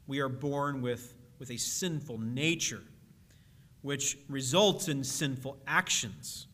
[0.08, 2.82] We are born with, with a sinful nature,
[3.82, 6.48] which results in sinful actions.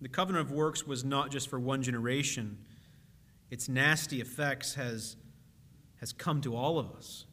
[0.00, 2.58] The covenant of works was not just for one generation,
[3.50, 5.16] its nasty effects has,
[5.96, 7.24] has come to all of us.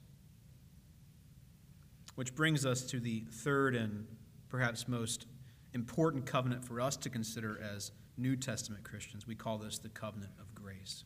[2.16, 4.08] Which brings us to the third and
[4.50, 5.28] perhaps most
[5.74, 9.28] important covenant for us to consider as New Testament Christians.
[9.28, 11.04] We call this the covenant of grace.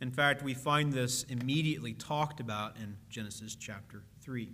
[0.00, 4.48] In fact, we find this immediately talked about in Genesis chapter 3.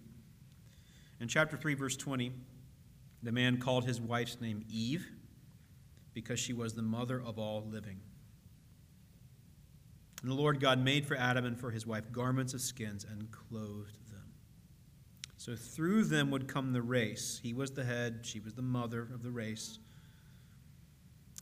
[1.21, 2.33] In chapter 3, verse 20,
[3.23, 5.09] the man called his wife's name Eve
[6.15, 8.01] because she was the mother of all living.
[10.23, 13.31] And the Lord God made for Adam and for his wife garments of skins and
[13.31, 14.33] clothed them.
[15.37, 17.39] So through them would come the race.
[17.43, 19.79] He was the head, she was the mother of the race.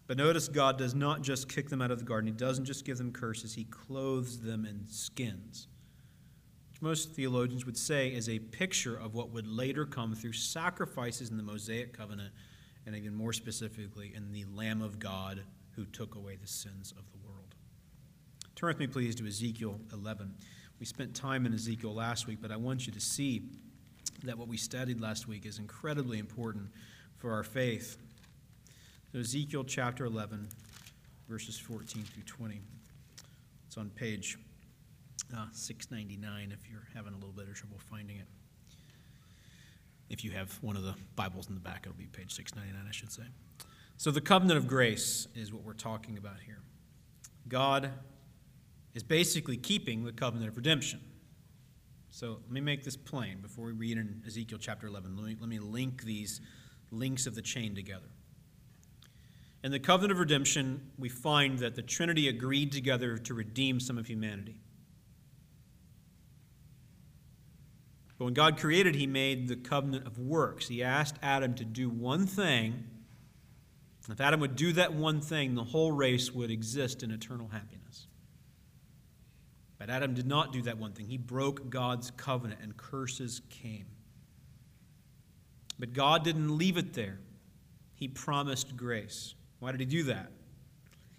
[0.07, 2.85] But notice God does not just kick them out of the garden, He doesn't just
[2.85, 5.69] give them curses, He clothes them in skins.
[6.71, 11.31] Which most theologians would say is a picture of what would later come through sacrifices
[11.31, 12.33] in the Mosaic covenant
[12.87, 15.43] and even more specifically in the Lamb of God
[15.77, 17.55] who took away the sins of the world.
[18.55, 20.35] Turn with me, please, to Ezekiel 11.
[20.79, 23.51] We spent time in Ezekiel last week, but I want you to see
[24.25, 26.69] that what we studied last week is incredibly important
[27.17, 27.97] for our faith.
[29.19, 30.49] Ezekiel chapter 11,
[31.29, 32.61] verses 14 through 20.
[33.69, 34.39] It's on page
[35.33, 38.27] uh, 699 if you're having a little bit of trouble finding it.
[40.11, 42.93] If you have one of the Bibles in the back, it'll be page 699, I
[42.93, 43.23] should say.
[43.99, 46.59] So, the covenant of grace is what we're talking about here.
[47.49, 47.91] God
[48.95, 51.01] is basically keeping the covenant of redemption.
[52.11, 55.17] So, let me make this plain before we read in Ezekiel chapter 11.
[55.17, 56.41] Let me, let me link these
[56.91, 58.09] links of the chain together.
[59.65, 63.97] In the covenant of redemption, we find that the Trinity agreed together to redeem some
[63.97, 64.61] of humanity.
[68.19, 70.69] But when God created, He made the covenant of works.
[70.69, 72.85] He asked Adam to do one thing.
[74.07, 78.07] If Adam would do that one thing, the whole race would exist in eternal happiness.
[79.79, 81.07] But Adam did not do that one thing.
[81.07, 83.87] He broke God's covenant, and curses came.
[85.79, 87.19] But God didn't leave it there.
[87.95, 89.35] He promised grace.
[89.65, 90.31] Why did He do that?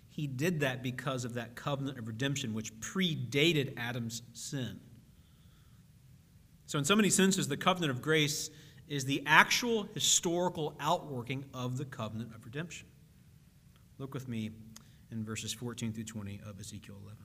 [0.08, 4.80] He did that because of that covenant of redemption, which predated Adam's sin.
[6.68, 8.52] So, in so many senses, the covenant of grace
[8.88, 12.88] is the actual historical outworking of the covenant of redemption.
[13.98, 14.52] Look with me
[15.12, 17.18] in verses 14 through 20 of Ezekiel 11.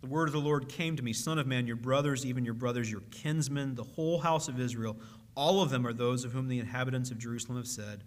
[0.00, 2.54] The word of the Lord came to me Son of man, your brothers, even your
[2.54, 4.96] brothers, your kinsmen, the whole house of Israel,
[5.34, 8.04] all of them are those of whom the inhabitants of Jerusalem have said,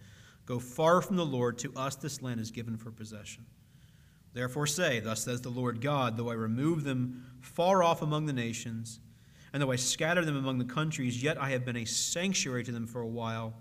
[0.47, 3.45] Go far from the Lord, to us this land is given for possession.
[4.33, 8.33] Therefore say, Thus says the Lord God, though I remove them far off among the
[8.33, 8.99] nations,
[9.51, 12.71] and though I scatter them among the countries, yet I have been a sanctuary to
[12.71, 13.55] them for a while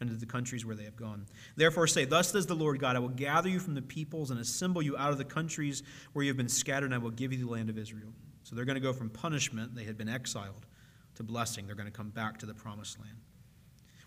[0.00, 1.26] and to the countries where they have gone.
[1.54, 4.40] Therefore say, Thus says the Lord God, I will gather you from the peoples and
[4.40, 7.32] assemble you out of the countries where you have been scattered, and I will give
[7.32, 8.12] you the land of Israel.
[8.42, 10.66] So they're going to go from punishment, they had been exiled,
[11.14, 11.66] to blessing.
[11.66, 13.16] They're going to come back to the promised land.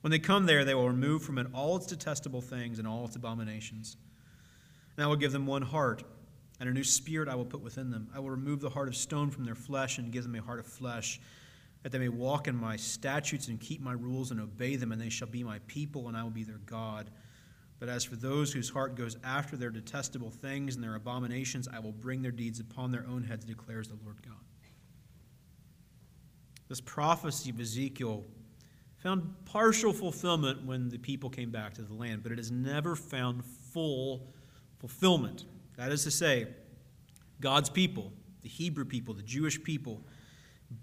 [0.01, 3.05] When they come there, they will remove from it all its detestable things and all
[3.05, 3.97] its abominations.
[4.95, 6.03] And I will give them one heart
[6.59, 8.09] and a new spirit I will put within them.
[8.13, 10.59] I will remove the heart of stone from their flesh and give them a heart
[10.59, 11.19] of flesh,
[11.83, 15.01] that they may walk in my statutes and keep my rules and obey them, and
[15.01, 17.09] they shall be my people, and I will be their God.
[17.79, 21.79] But as for those whose heart goes after their detestable things and their abominations, I
[21.79, 24.35] will bring their deeds upon their own heads, declares the Lord God.
[26.67, 28.25] This prophecy of Ezekiel
[28.99, 32.95] found partial fulfillment when the people came back to the land, but it has never
[32.95, 34.27] found full
[34.77, 35.45] fulfillment.
[35.77, 36.47] That is to say,
[37.39, 40.01] God's people, the Hebrew people, the Jewish people,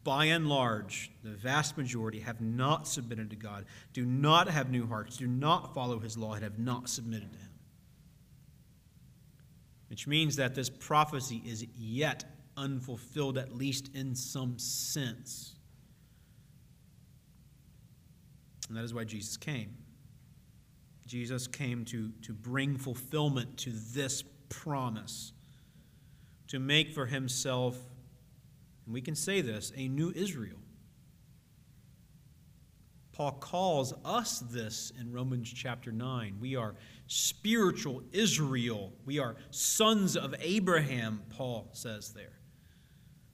[0.02, 4.86] by and large, the vast majority have not submitted to God, do not have new
[4.86, 7.50] hearts, do not follow his law, and have not submitted to him.
[9.88, 12.24] Which means that this prophecy is yet
[12.56, 15.55] unfulfilled, at least in some sense.
[18.68, 19.76] And that is why Jesus came.
[21.06, 25.32] Jesus came to, to bring fulfillment to this promise,
[26.48, 27.78] to make for himself,
[28.84, 30.58] and we can say this, a new Israel.
[33.12, 36.36] Paul calls us this in Romans chapter 9.
[36.38, 36.74] We are
[37.06, 38.92] spiritual Israel.
[39.06, 42.38] We are sons of Abraham, Paul says there.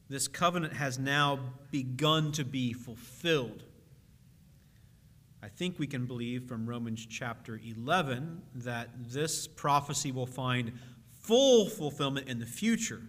[0.08, 3.64] This covenant has now begun to be fulfilled.
[5.42, 10.72] I think we can believe from Romans chapter 11 that this prophecy will find
[11.22, 13.02] full fulfillment in the future.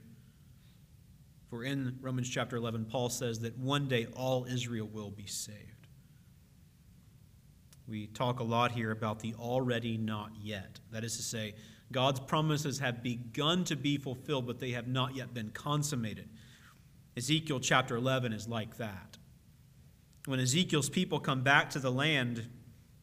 [1.50, 5.60] For in Romans chapter 11, Paul says that one day all Israel will be saved.
[7.88, 10.80] We talk a lot here about the already not yet.
[10.92, 11.54] That is to say,
[11.92, 16.30] God's promises have begun to be fulfilled, but they have not yet been consummated.
[17.16, 19.13] Ezekiel chapter 11 is like that.
[20.26, 22.48] When Ezekiel's people come back to the land,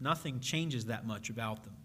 [0.01, 1.77] nothing changes that much about them.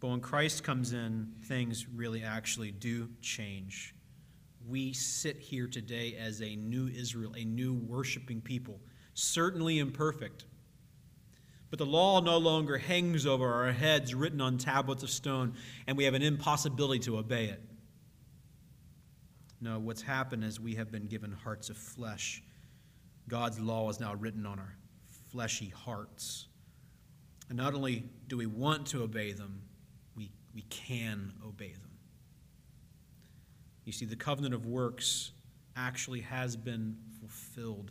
[0.00, 3.94] But when Christ comes in, things really actually do change.
[4.66, 8.80] We sit here today as a new Israel, a new worshiping people,
[9.14, 10.44] certainly imperfect.
[11.70, 15.54] But the law no longer hangs over our heads, written on tablets of stone,
[15.86, 17.62] and we have an impossibility to obey it.
[19.60, 22.42] No, what's happened is we have been given hearts of flesh
[23.28, 24.76] God's law is now written on our
[25.30, 26.46] fleshy hearts.
[27.48, 29.62] And not only do we want to obey them,
[30.16, 31.90] we, we can obey them.
[33.84, 35.32] You see, the covenant of works
[35.76, 37.90] actually has been fulfilled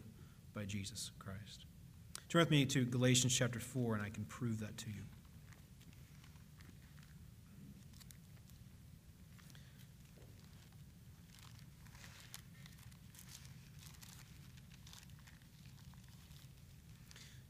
[0.54, 1.66] by Jesus Christ.
[2.30, 5.04] Turn with me to Galatians chapter 4, and I can prove that to you.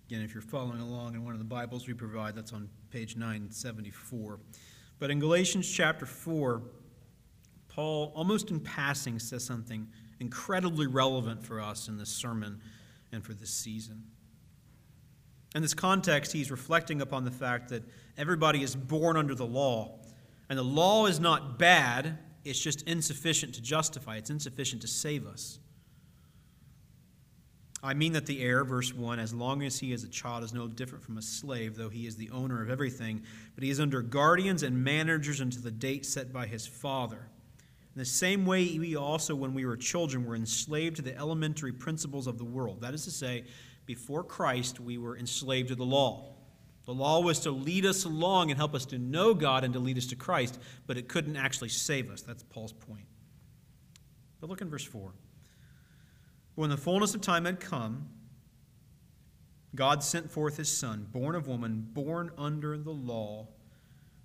[0.08, 3.16] Again, if you're following along in one of the Bibles we provide, that's on page
[3.16, 4.40] 974.
[5.00, 6.62] But in Galatians chapter 4,
[7.70, 9.88] Paul, almost in passing, says something
[10.20, 12.60] incredibly relevant for us in this sermon
[13.12, 14.04] and for this season.
[15.56, 17.84] In this context, he's reflecting upon the fact that
[18.18, 20.00] everybody is born under the law.
[20.50, 25.26] And the law is not bad, it's just insufficient to justify, it's insufficient to save
[25.26, 25.60] us.
[27.86, 30.54] I mean that the heir, verse 1, as long as he is a child, is
[30.54, 33.22] no different from a slave, though he is the owner of everything,
[33.56, 37.28] but he is under guardians and managers until the date set by his father.
[37.94, 41.74] In the same way, we also, when we were children, were enslaved to the elementary
[41.74, 42.80] principles of the world.
[42.80, 43.44] That is to say,
[43.86, 46.34] before Christ, we were enslaved to the law.
[46.86, 49.80] The law was to lead us along and help us to know God and to
[49.80, 50.58] lead us to Christ,
[50.88, 52.22] but it couldn't actually save us.
[52.22, 53.06] That's Paul's point.
[54.40, 55.12] But look in verse 4.
[56.56, 58.10] When the fullness of time had come,
[59.76, 63.48] God sent forth his Son, born of woman, born under the law,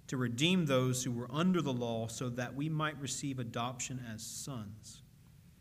[0.09, 4.23] to redeem those who were under the law, so that we might receive adoption as
[4.23, 5.03] sons.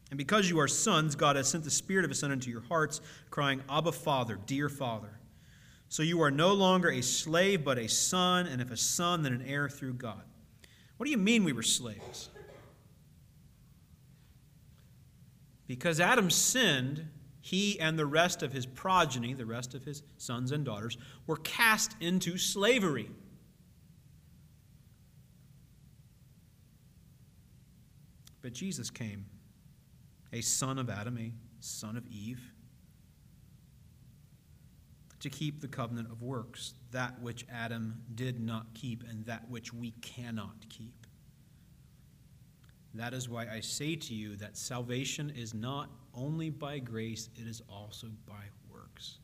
[0.09, 2.61] And because you are sons, God has sent the Spirit of His Son into your
[2.61, 5.19] hearts, crying, Abba, Father, dear Father.
[5.89, 9.33] So you are no longer a slave, but a son, and if a son, then
[9.33, 10.21] an heir through God.
[10.97, 12.29] What do you mean we were slaves?
[15.67, 17.07] Because Adam sinned,
[17.41, 20.97] he and the rest of his progeny, the rest of his sons and daughters,
[21.27, 23.09] were cast into slavery.
[28.41, 29.25] But Jesus came,
[30.31, 32.53] a son of Adam, a son of Eve,
[35.19, 39.73] to keep the covenant of works, that which Adam did not keep and that which
[39.73, 41.06] we cannot keep.
[42.97, 47.47] That is why I say to you that salvation is not only by grace, it
[47.47, 49.19] is also by works.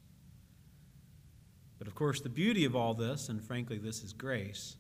[1.80, 4.78] But of course, the beauty of all this, and frankly, this is grace,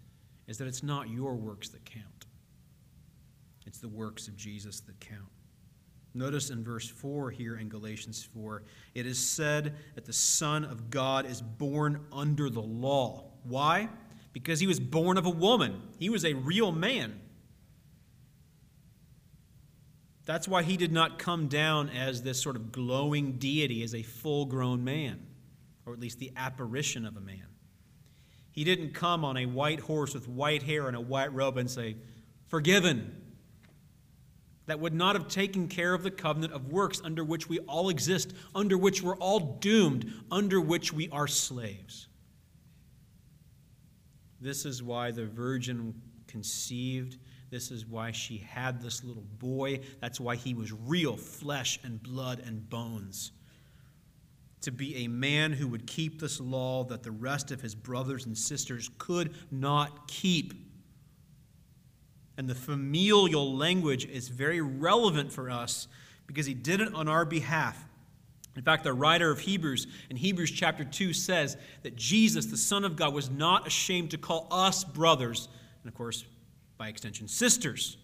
[0.47, 2.25] is that it's not your works that count,
[3.65, 5.29] it's the works of Jesus that count.
[6.13, 8.61] Notice in verse 4 here in Galatians 4,
[8.93, 13.31] it is said that the Son of God is born under the law.
[13.43, 13.89] Why?
[14.31, 15.81] Because he was born of a woman.
[15.97, 17.19] He was a real man.
[20.25, 24.03] That's why he did not come down as this sort of glowing deity, as a
[24.03, 25.19] full grown man,
[25.85, 27.47] or at least the apparition of a man.
[28.51, 31.69] He didn't come on a white horse with white hair and a white robe and
[31.69, 31.97] say,
[32.47, 33.19] Forgiven.
[34.65, 37.89] That would not have taken care of the covenant of works under which we all
[37.89, 42.07] exist, under which we're all doomed, under which we are slaves.
[44.39, 47.17] This is why the virgin conceived
[47.53, 49.79] this is why she had this little boy.
[50.01, 53.31] That's why he was real flesh and blood and bones.
[54.61, 58.25] To be a man who would keep this law that the rest of his brothers
[58.25, 60.55] and sisters could not keep.
[62.39, 65.87] And the familial language is very relevant for us
[66.25, 67.87] because he did it on our behalf.
[68.55, 72.83] In fact, the writer of Hebrews in Hebrews chapter 2 says that Jesus, the Son
[72.83, 75.49] of God, was not ashamed to call us brothers.
[75.83, 76.25] And of course,
[76.83, 77.95] by extension, sisters.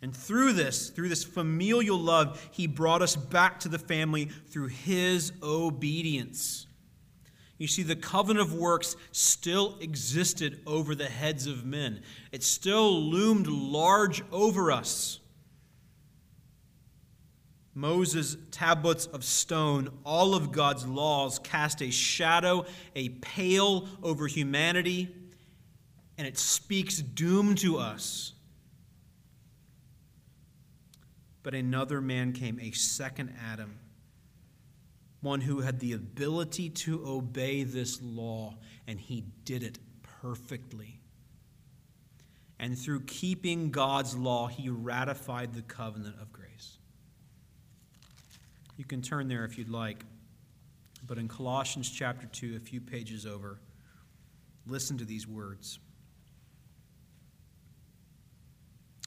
[0.00, 4.68] And through this, through this familial love, he brought us back to the family through
[4.68, 6.66] his obedience.
[7.58, 12.00] You see, the covenant of works still existed over the heads of men,
[12.32, 15.20] it still loomed large over us.
[17.74, 22.64] Moses' tablets of stone, all of God's laws, cast a shadow,
[22.96, 25.14] a pale over humanity
[26.18, 28.32] and it speaks doom to us.
[31.44, 33.78] But another man came, a second Adam,
[35.20, 38.56] one who had the ability to obey this law,
[38.88, 39.78] and he did it
[40.20, 40.98] perfectly.
[42.58, 46.78] And through keeping God's law, he ratified the covenant of grace.
[48.76, 50.04] You can turn there if you'd like.
[51.06, 53.60] But in Colossians chapter 2, a few pages over,
[54.66, 55.78] listen to these words.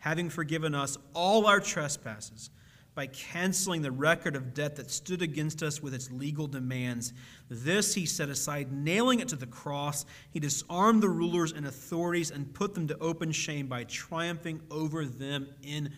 [0.00, 2.50] having forgiven us all our trespasses
[2.94, 7.12] by canceling the record of debt that stood against us with its legal demands.
[7.48, 10.04] This he set aside, nailing it to the cross.
[10.32, 15.04] He disarmed the rulers and authorities and put them to open shame by triumphing over
[15.04, 15.92] them in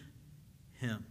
[0.73, 1.05] him.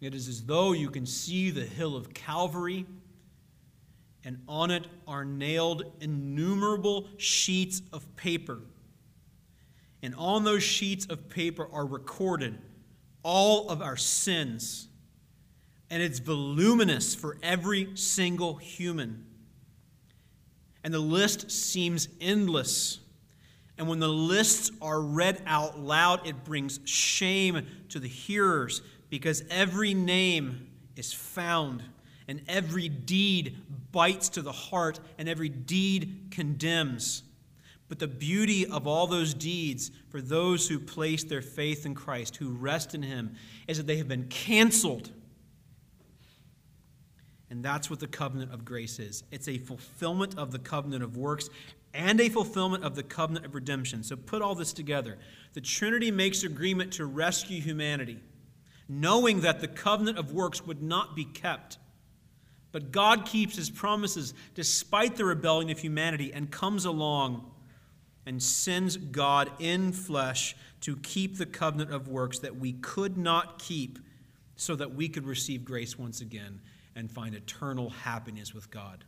[0.00, 2.86] It is as though you can see the hill of Calvary,
[4.24, 8.60] and on it are nailed innumerable sheets of paper
[10.06, 12.56] and on those sheets of paper are recorded
[13.24, 14.86] all of our sins.
[15.90, 19.26] And it's voluminous for every single human.
[20.84, 23.00] And the list seems endless.
[23.78, 29.42] And when the lists are read out loud, it brings shame to the hearers because
[29.50, 31.82] every name is found
[32.28, 33.56] and every deed
[33.90, 37.24] bites to the heart and every deed condemns.
[37.88, 42.36] But the beauty of all those deeds for those who place their faith in Christ,
[42.36, 43.36] who rest in Him,
[43.68, 45.12] is that they have been canceled.
[47.48, 51.16] And that's what the covenant of grace is it's a fulfillment of the covenant of
[51.16, 51.48] works
[51.94, 54.02] and a fulfillment of the covenant of redemption.
[54.02, 55.16] So put all this together.
[55.54, 58.18] The Trinity makes agreement to rescue humanity,
[58.88, 61.78] knowing that the covenant of works would not be kept.
[62.72, 67.50] But God keeps his promises despite the rebellion of humanity and comes along
[68.26, 73.60] and sends God in flesh to keep the covenant of works that we could not
[73.60, 73.98] keep
[74.56, 76.60] so that we could receive grace once again
[76.96, 79.04] and find eternal happiness with God.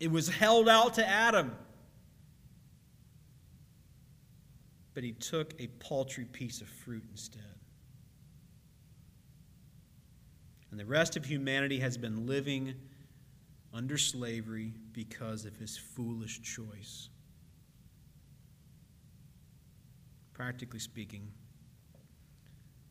[0.00, 1.54] It was held out to Adam,
[4.94, 7.42] but he took a paltry piece of fruit instead.
[10.70, 12.74] And the rest of humanity has been living
[13.72, 17.08] under slavery because of his foolish choice.
[20.36, 21.32] Practically speaking,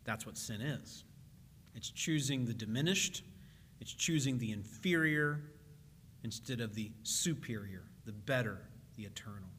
[0.03, 1.03] that's what sin is
[1.75, 3.23] it's choosing the diminished,
[3.79, 5.41] it's choosing the inferior
[6.23, 8.61] instead of the superior, the better,
[8.97, 9.51] the eternal.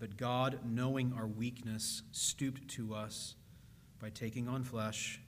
[0.00, 3.36] But God, knowing our weakness, stooped to us
[4.00, 5.20] by taking on flesh,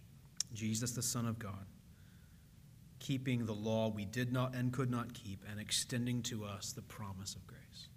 [0.53, 1.67] Jesus, the Son of God,
[2.99, 6.83] keeping the law we did not and could not keep, and extending to us the
[6.83, 7.89] promise of grace.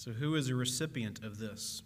[0.00, 1.82] So, who is a recipient of this?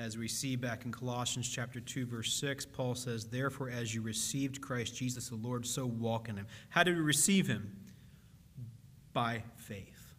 [0.00, 4.02] As we see back in Colossians chapter 2 verse 6, Paul says, "Therefore as you
[4.02, 7.70] received Christ Jesus the Lord, so walk in him." How did we receive him?
[9.12, 10.16] By faith.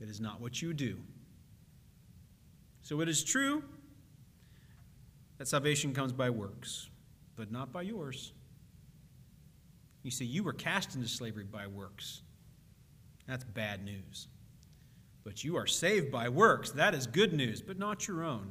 [0.00, 1.00] It is not what you do.
[2.82, 3.62] So it is true
[5.38, 6.90] that salvation comes by works,
[7.36, 8.32] but not by yours.
[10.02, 12.22] You see, you were cast into slavery by works.
[13.28, 14.26] That's bad news.
[15.30, 16.72] But you are saved by works.
[16.72, 18.50] That is good news, but not your own.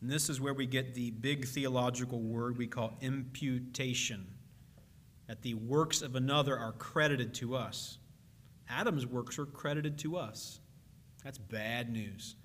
[0.00, 4.26] And this is where we get the big theological word we call imputation
[5.26, 7.98] that the works of another are credited to us.
[8.66, 10.58] Adam's works are credited to us.
[11.22, 12.36] That's bad news.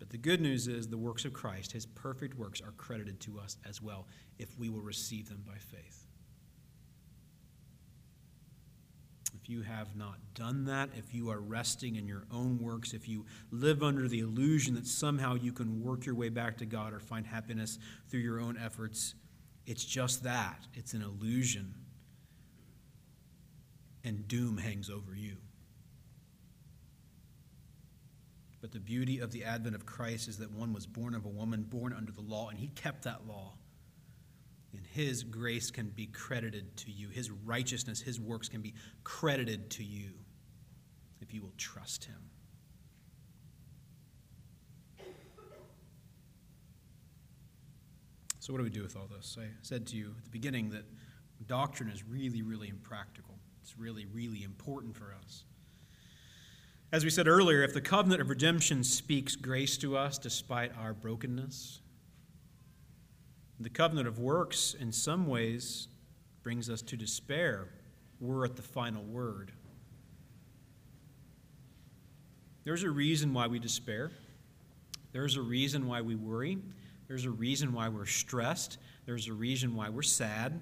[0.00, 3.38] But the good news is the works of Christ, his perfect works, are credited to
[3.38, 4.08] us as well
[4.40, 6.05] if we will receive them by faith.
[9.46, 13.08] If you have not done that, if you are resting in your own works, if
[13.08, 16.92] you live under the illusion that somehow you can work your way back to God
[16.92, 17.78] or find happiness
[18.08, 19.14] through your own efforts,
[19.64, 20.66] it's just that.
[20.74, 21.74] It's an illusion.
[24.02, 25.36] And doom hangs over you.
[28.60, 31.28] But the beauty of the advent of Christ is that one was born of a
[31.28, 33.52] woman, born under the law, and he kept that law
[34.96, 37.10] his grace can be credited to you.
[37.10, 38.72] His righteousness, his works can be
[39.04, 40.08] credited to you
[41.20, 42.16] if you will trust him.
[48.40, 49.36] So, what do we do with all this?
[49.38, 50.84] I said to you at the beginning that
[51.46, 53.34] doctrine is really, really impractical.
[53.60, 55.44] It's really, really important for us.
[56.90, 60.94] As we said earlier, if the covenant of redemption speaks grace to us despite our
[60.94, 61.80] brokenness,
[63.58, 65.88] the covenant of works, in some ways,
[66.42, 67.68] brings us to despair.
[68.20, 69.52] We're at the final word.
[72.64, 74.10] There's a reason why we despair.
[75.12, 76.58] There's a reason why we worry.
[77.08, 78.78] There's a reason why we're stressed.
[79.06, 80.60] There's a reason why we're sad.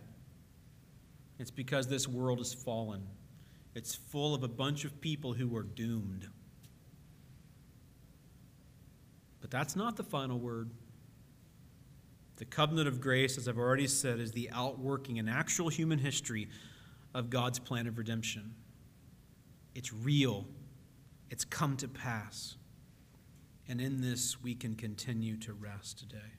[1.39, 3.03] It's because this world is fallen.
[3.75, 6.29] It's full of a bunch of people who are doomed.
[9.41, 10.71] But that's not the final word.
[12.37, 16.49] The covenant of grace, as I've already said, is the outworking in actual human history
[17.15, 18.55] of God's plan of redemption.
[19.75, 20.47] It's real,
[21.31, 22.57] it's come to pass.
[23.69, 26.33] And in this, we can continue to rest today.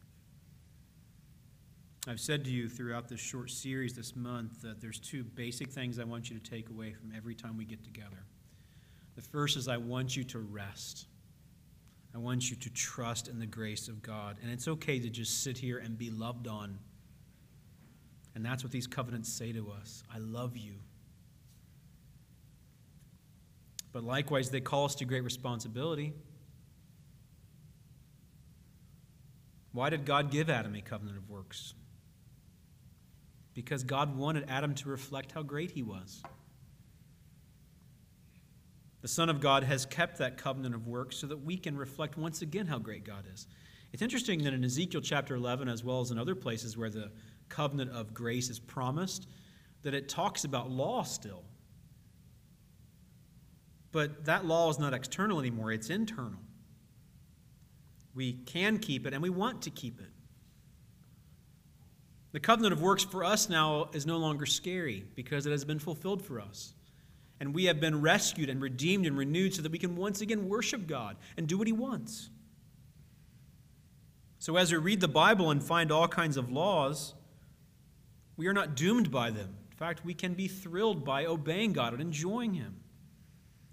[2.08, 5.98] I've said to you throughout this short series this month that there's two basic things
[5.98, 8.26] I want you to take away from every time we get together.
[9.16, 11.08] The first is I want you to rest.
[12.16, 14.38] I want you to trust in the grace of God.
[14.42, 16.80] And it's okay to just sit here and be loved on.
[18.36, 20.76] And that's what these covenants say to us I love you.
[23.92, 26.14] But likewise, they call us to great responsibility.
[29.74, 31.74] Why did God give Adam a covenant of works?
[33.54, 36.24] Because God wanted Adam to reflect how great he was.
[39.06, 42.18] The Son of God has kept that covenant of works so that we can reflect
[42.18, 43.46] once again how great God is.
[43.94, 47.12] It's interesting that in Ezekiel chapter 11, as well as in other places where the
[47.48, 49.28] covenant of grace is promised,
[49.84, 51.44] that it talks about law still.
[53.92, 56.42] But that law is not external anymore, it's internal.
[58.16, 60.10] We can keep it and we want to keep it.
[62.32, 65.78] The covenant of works for us now is no longer scary because it has been
[65.78, 66.75] fulfilled for us.
[67.40, 70.48] And we have been rescued and redeemed and renewed so that we can once again
[70.48, 72.30] worship God and do what He wants.
[74.40, 77.14] So, as we read the Bible and find all kinds of laws,
[78.38, 79.56] we are not doomed by them.
[79.72, 82.78] In fact, we can be thrilled by obeying God and enjoying Him.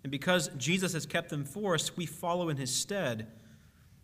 [0.03, 3.29] And because Jesus has kept them for us, we follow in His stead,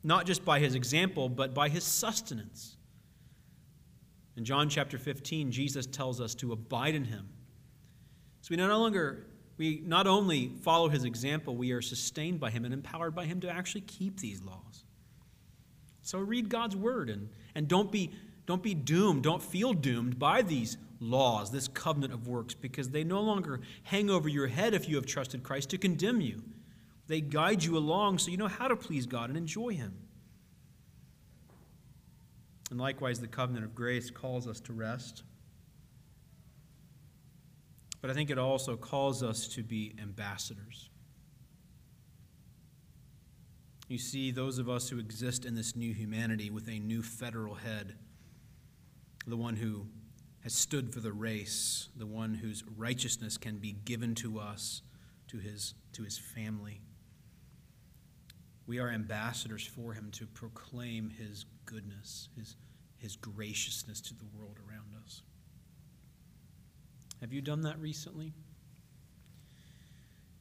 [0.05, 2.77] not just by His example, but by His sustenance.
[4.37, 7.29] In John chapter 15, Jesus tells us to abide in Him.
[8.43, 9.27] So we no longer
[9.59, 13.41] we not only follow his example, we are sustained by him and empowered by him
[13.41, 14.85] to actually keep these laws.
[16.03, 18.13] So read God's word and, and don't, be,
[18.47, 23.05] don't be doomed, don't feel doomed by these laws, this covenant of works, because they
[23.05, 26.43] no longer hang over your head if you have trusted Christ to condemn you.
[27.09, 29.95] They guide you along so you know how to please God and enjoy him.
[32.71, 35.23] And likewise, the covenant of grace calls us to rest.
[38.01, 40.91] But I think it also calls us to be ambassadors.
[43.89, 47.55] You see, those of us who exist in this new humanity with a new federal
[47.55, 47.95] head,
[49.27, 49.87] the one who
[50.43, 54.83] has stood for the race, the one whose righteousness can be given to us,
[55.29, 56.81] to his, to his family.
[58.67, 62.57] We are ambassadors for him to proclaim his goodness, his,
[62.99, 64.68] his graciousness to the world around.
[67.21, 68.33] Have you done that recently?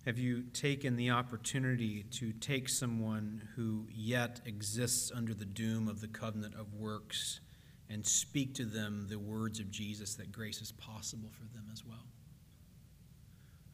[0.06, 6.00] Have you taken the opportunity to take someone who yet exists under the doom of
[6.00, 7.42] the covenant of works
[7.90, 11.84] and speak to them the words of Jesus that grace is possible for them as
[11.84, 12.06] well?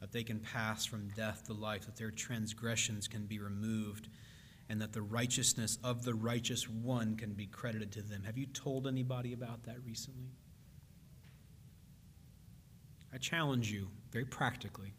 [0.00, 4.08] That they can pass from death to life, that their transgressions can be removed,
[4.68, 8.24] and that the righteousness of the righteous one can be credited to them.
[8.24, 10.30] Have you told anybody about that recently?
[13.14, 14.92] I challenge you very practically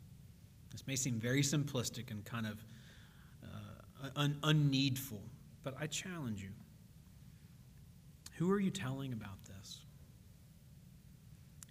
[0.76, 2.66] this may seem very simplistic and kind of
[3.42, 5.22] uh, un- unneedful,
[5.64, 6.50] but I challenge you.
[8.34, 9.80] Who are you telling about this?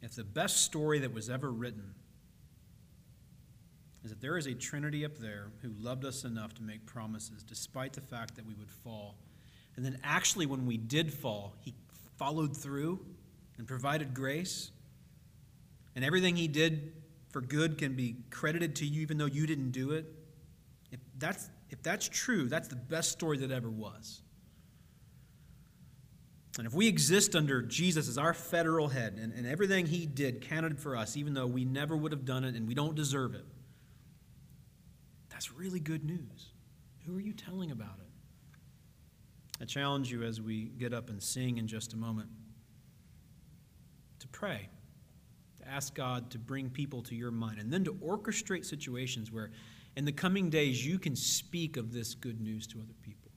[0.01, 1.95] If the best story that was ever written
[4.05, 7.43] is that there is a Trinity up there who loved us enough to make promises
[7.43, 9.17] despite the fact that we would fall,
[9.77, 11.75] and then actually, when we did fall, he
[12.17, 13.05] followed through
[13.59, 14.71] and provided grace,
[15.95, 16.93] and everything he did
[17.31, 20.07] for good can be credited to you even though you didn't do it,
[20.93, 24.23] if that's, if that's true, that's the best story that ever was.
[26.57, 30.41] And if we exist under Jesus as our federal head and, and everything he did
[30.41, 33.35] counted for us, even though we never would have done it and we don't deserve
[33.35, 33.45] it,
[35.31, 36.53] that's really good news.
[37.05, 38.61] Who are you telling about it?
[39.61, 42.29] I challenge you as we get up and sing in just a moment
[44.21, 44.69] to pray
[45.69, 49.51] ask God to bring people to your mind, and then to orchestrate situations where
[49.97, 53.31] in the coming days you can speak of this good news to other people.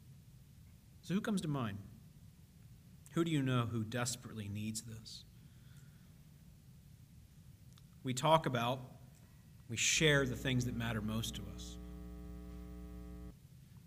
[1.01, 1.77] So, who comes to mind?
[3.13, 5.23] Who do you know who desperately needs this?
[8.03, 8.79] We talk about,
[9.69, 11.77] we share the things that matter most to us.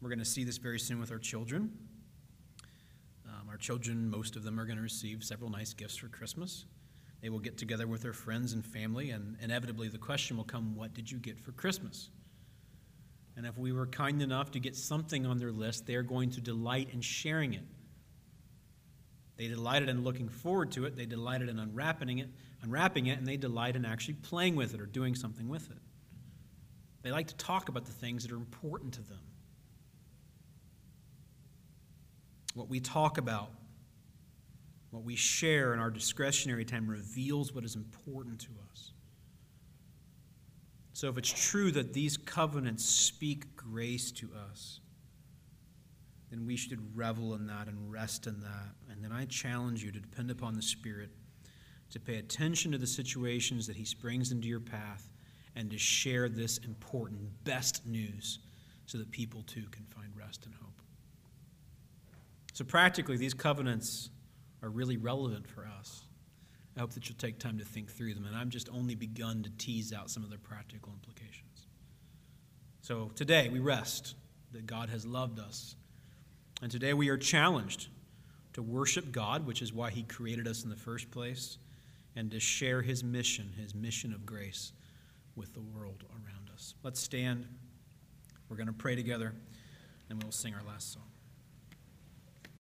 [0.01, 1.71] We're going to see this very soon with our children.
[3.27, 6.65] Um, our children, most of them, are going to receive several nice gifts for Christmas.
[7.21, 10.75] They will get together with their friends and family, and inevitably the question will come
[10.75, 12.09] what did you get for Christmas?
[13.37, 16.31] And if we were kind enough to get something on their list, they are going
[16.31, 17.65] to delight in sharing it.
[19.37, 22.29] They delighted in looking forward to it, they delighted in unwrapping it,
[22.63, 25.79] unwrapping it, and they delight in actually playing with it or doing something with it.
[27.03, 29.21] They like to talk about the things that are important to them.
[32.55, 33.51] What we talk about
[34.91, 38.93] what we share in our discretionary time reveals what is important to us.
[40.93, 44.81] So, if it's true that these covenants speak grace to us,
[46.31, 48.75] then we should revel in that and rest in that.
[48.91, 51.11] And then I challenge you to depend upon the Spirit,
[51.91, 55.09] to pay attention to the situations that He springs into your path,
[55.57, 58.41] and to share this important, best news
[58.87, 60.83] so that people too can find rest and hope.
[62.53, 64.11] So, practically, these covenants
[64.63, 66.03] are really relevant for us.
[66.77, 69.43] I hope that you'll take time to think through them, and I've just only begun
[69.43, 71.67] to tease out some of their practical implications.
[72.81, 74.15] So today we rest
[74.53, 75.77] that God has loved us,
[76.63, 77.89] and today we are challenged
[78.53, 81.59] to worship God, which is why He created us in the first place,
[82.17, 84.73] and to share His mission, His mission of grace,
[85.37, 86.75] with the world around us.
[86.83, 87.47] Let's stand.
[88.49, 89.35] We're going to pray together,
[90.09, 91.10] and we'll sing our last song.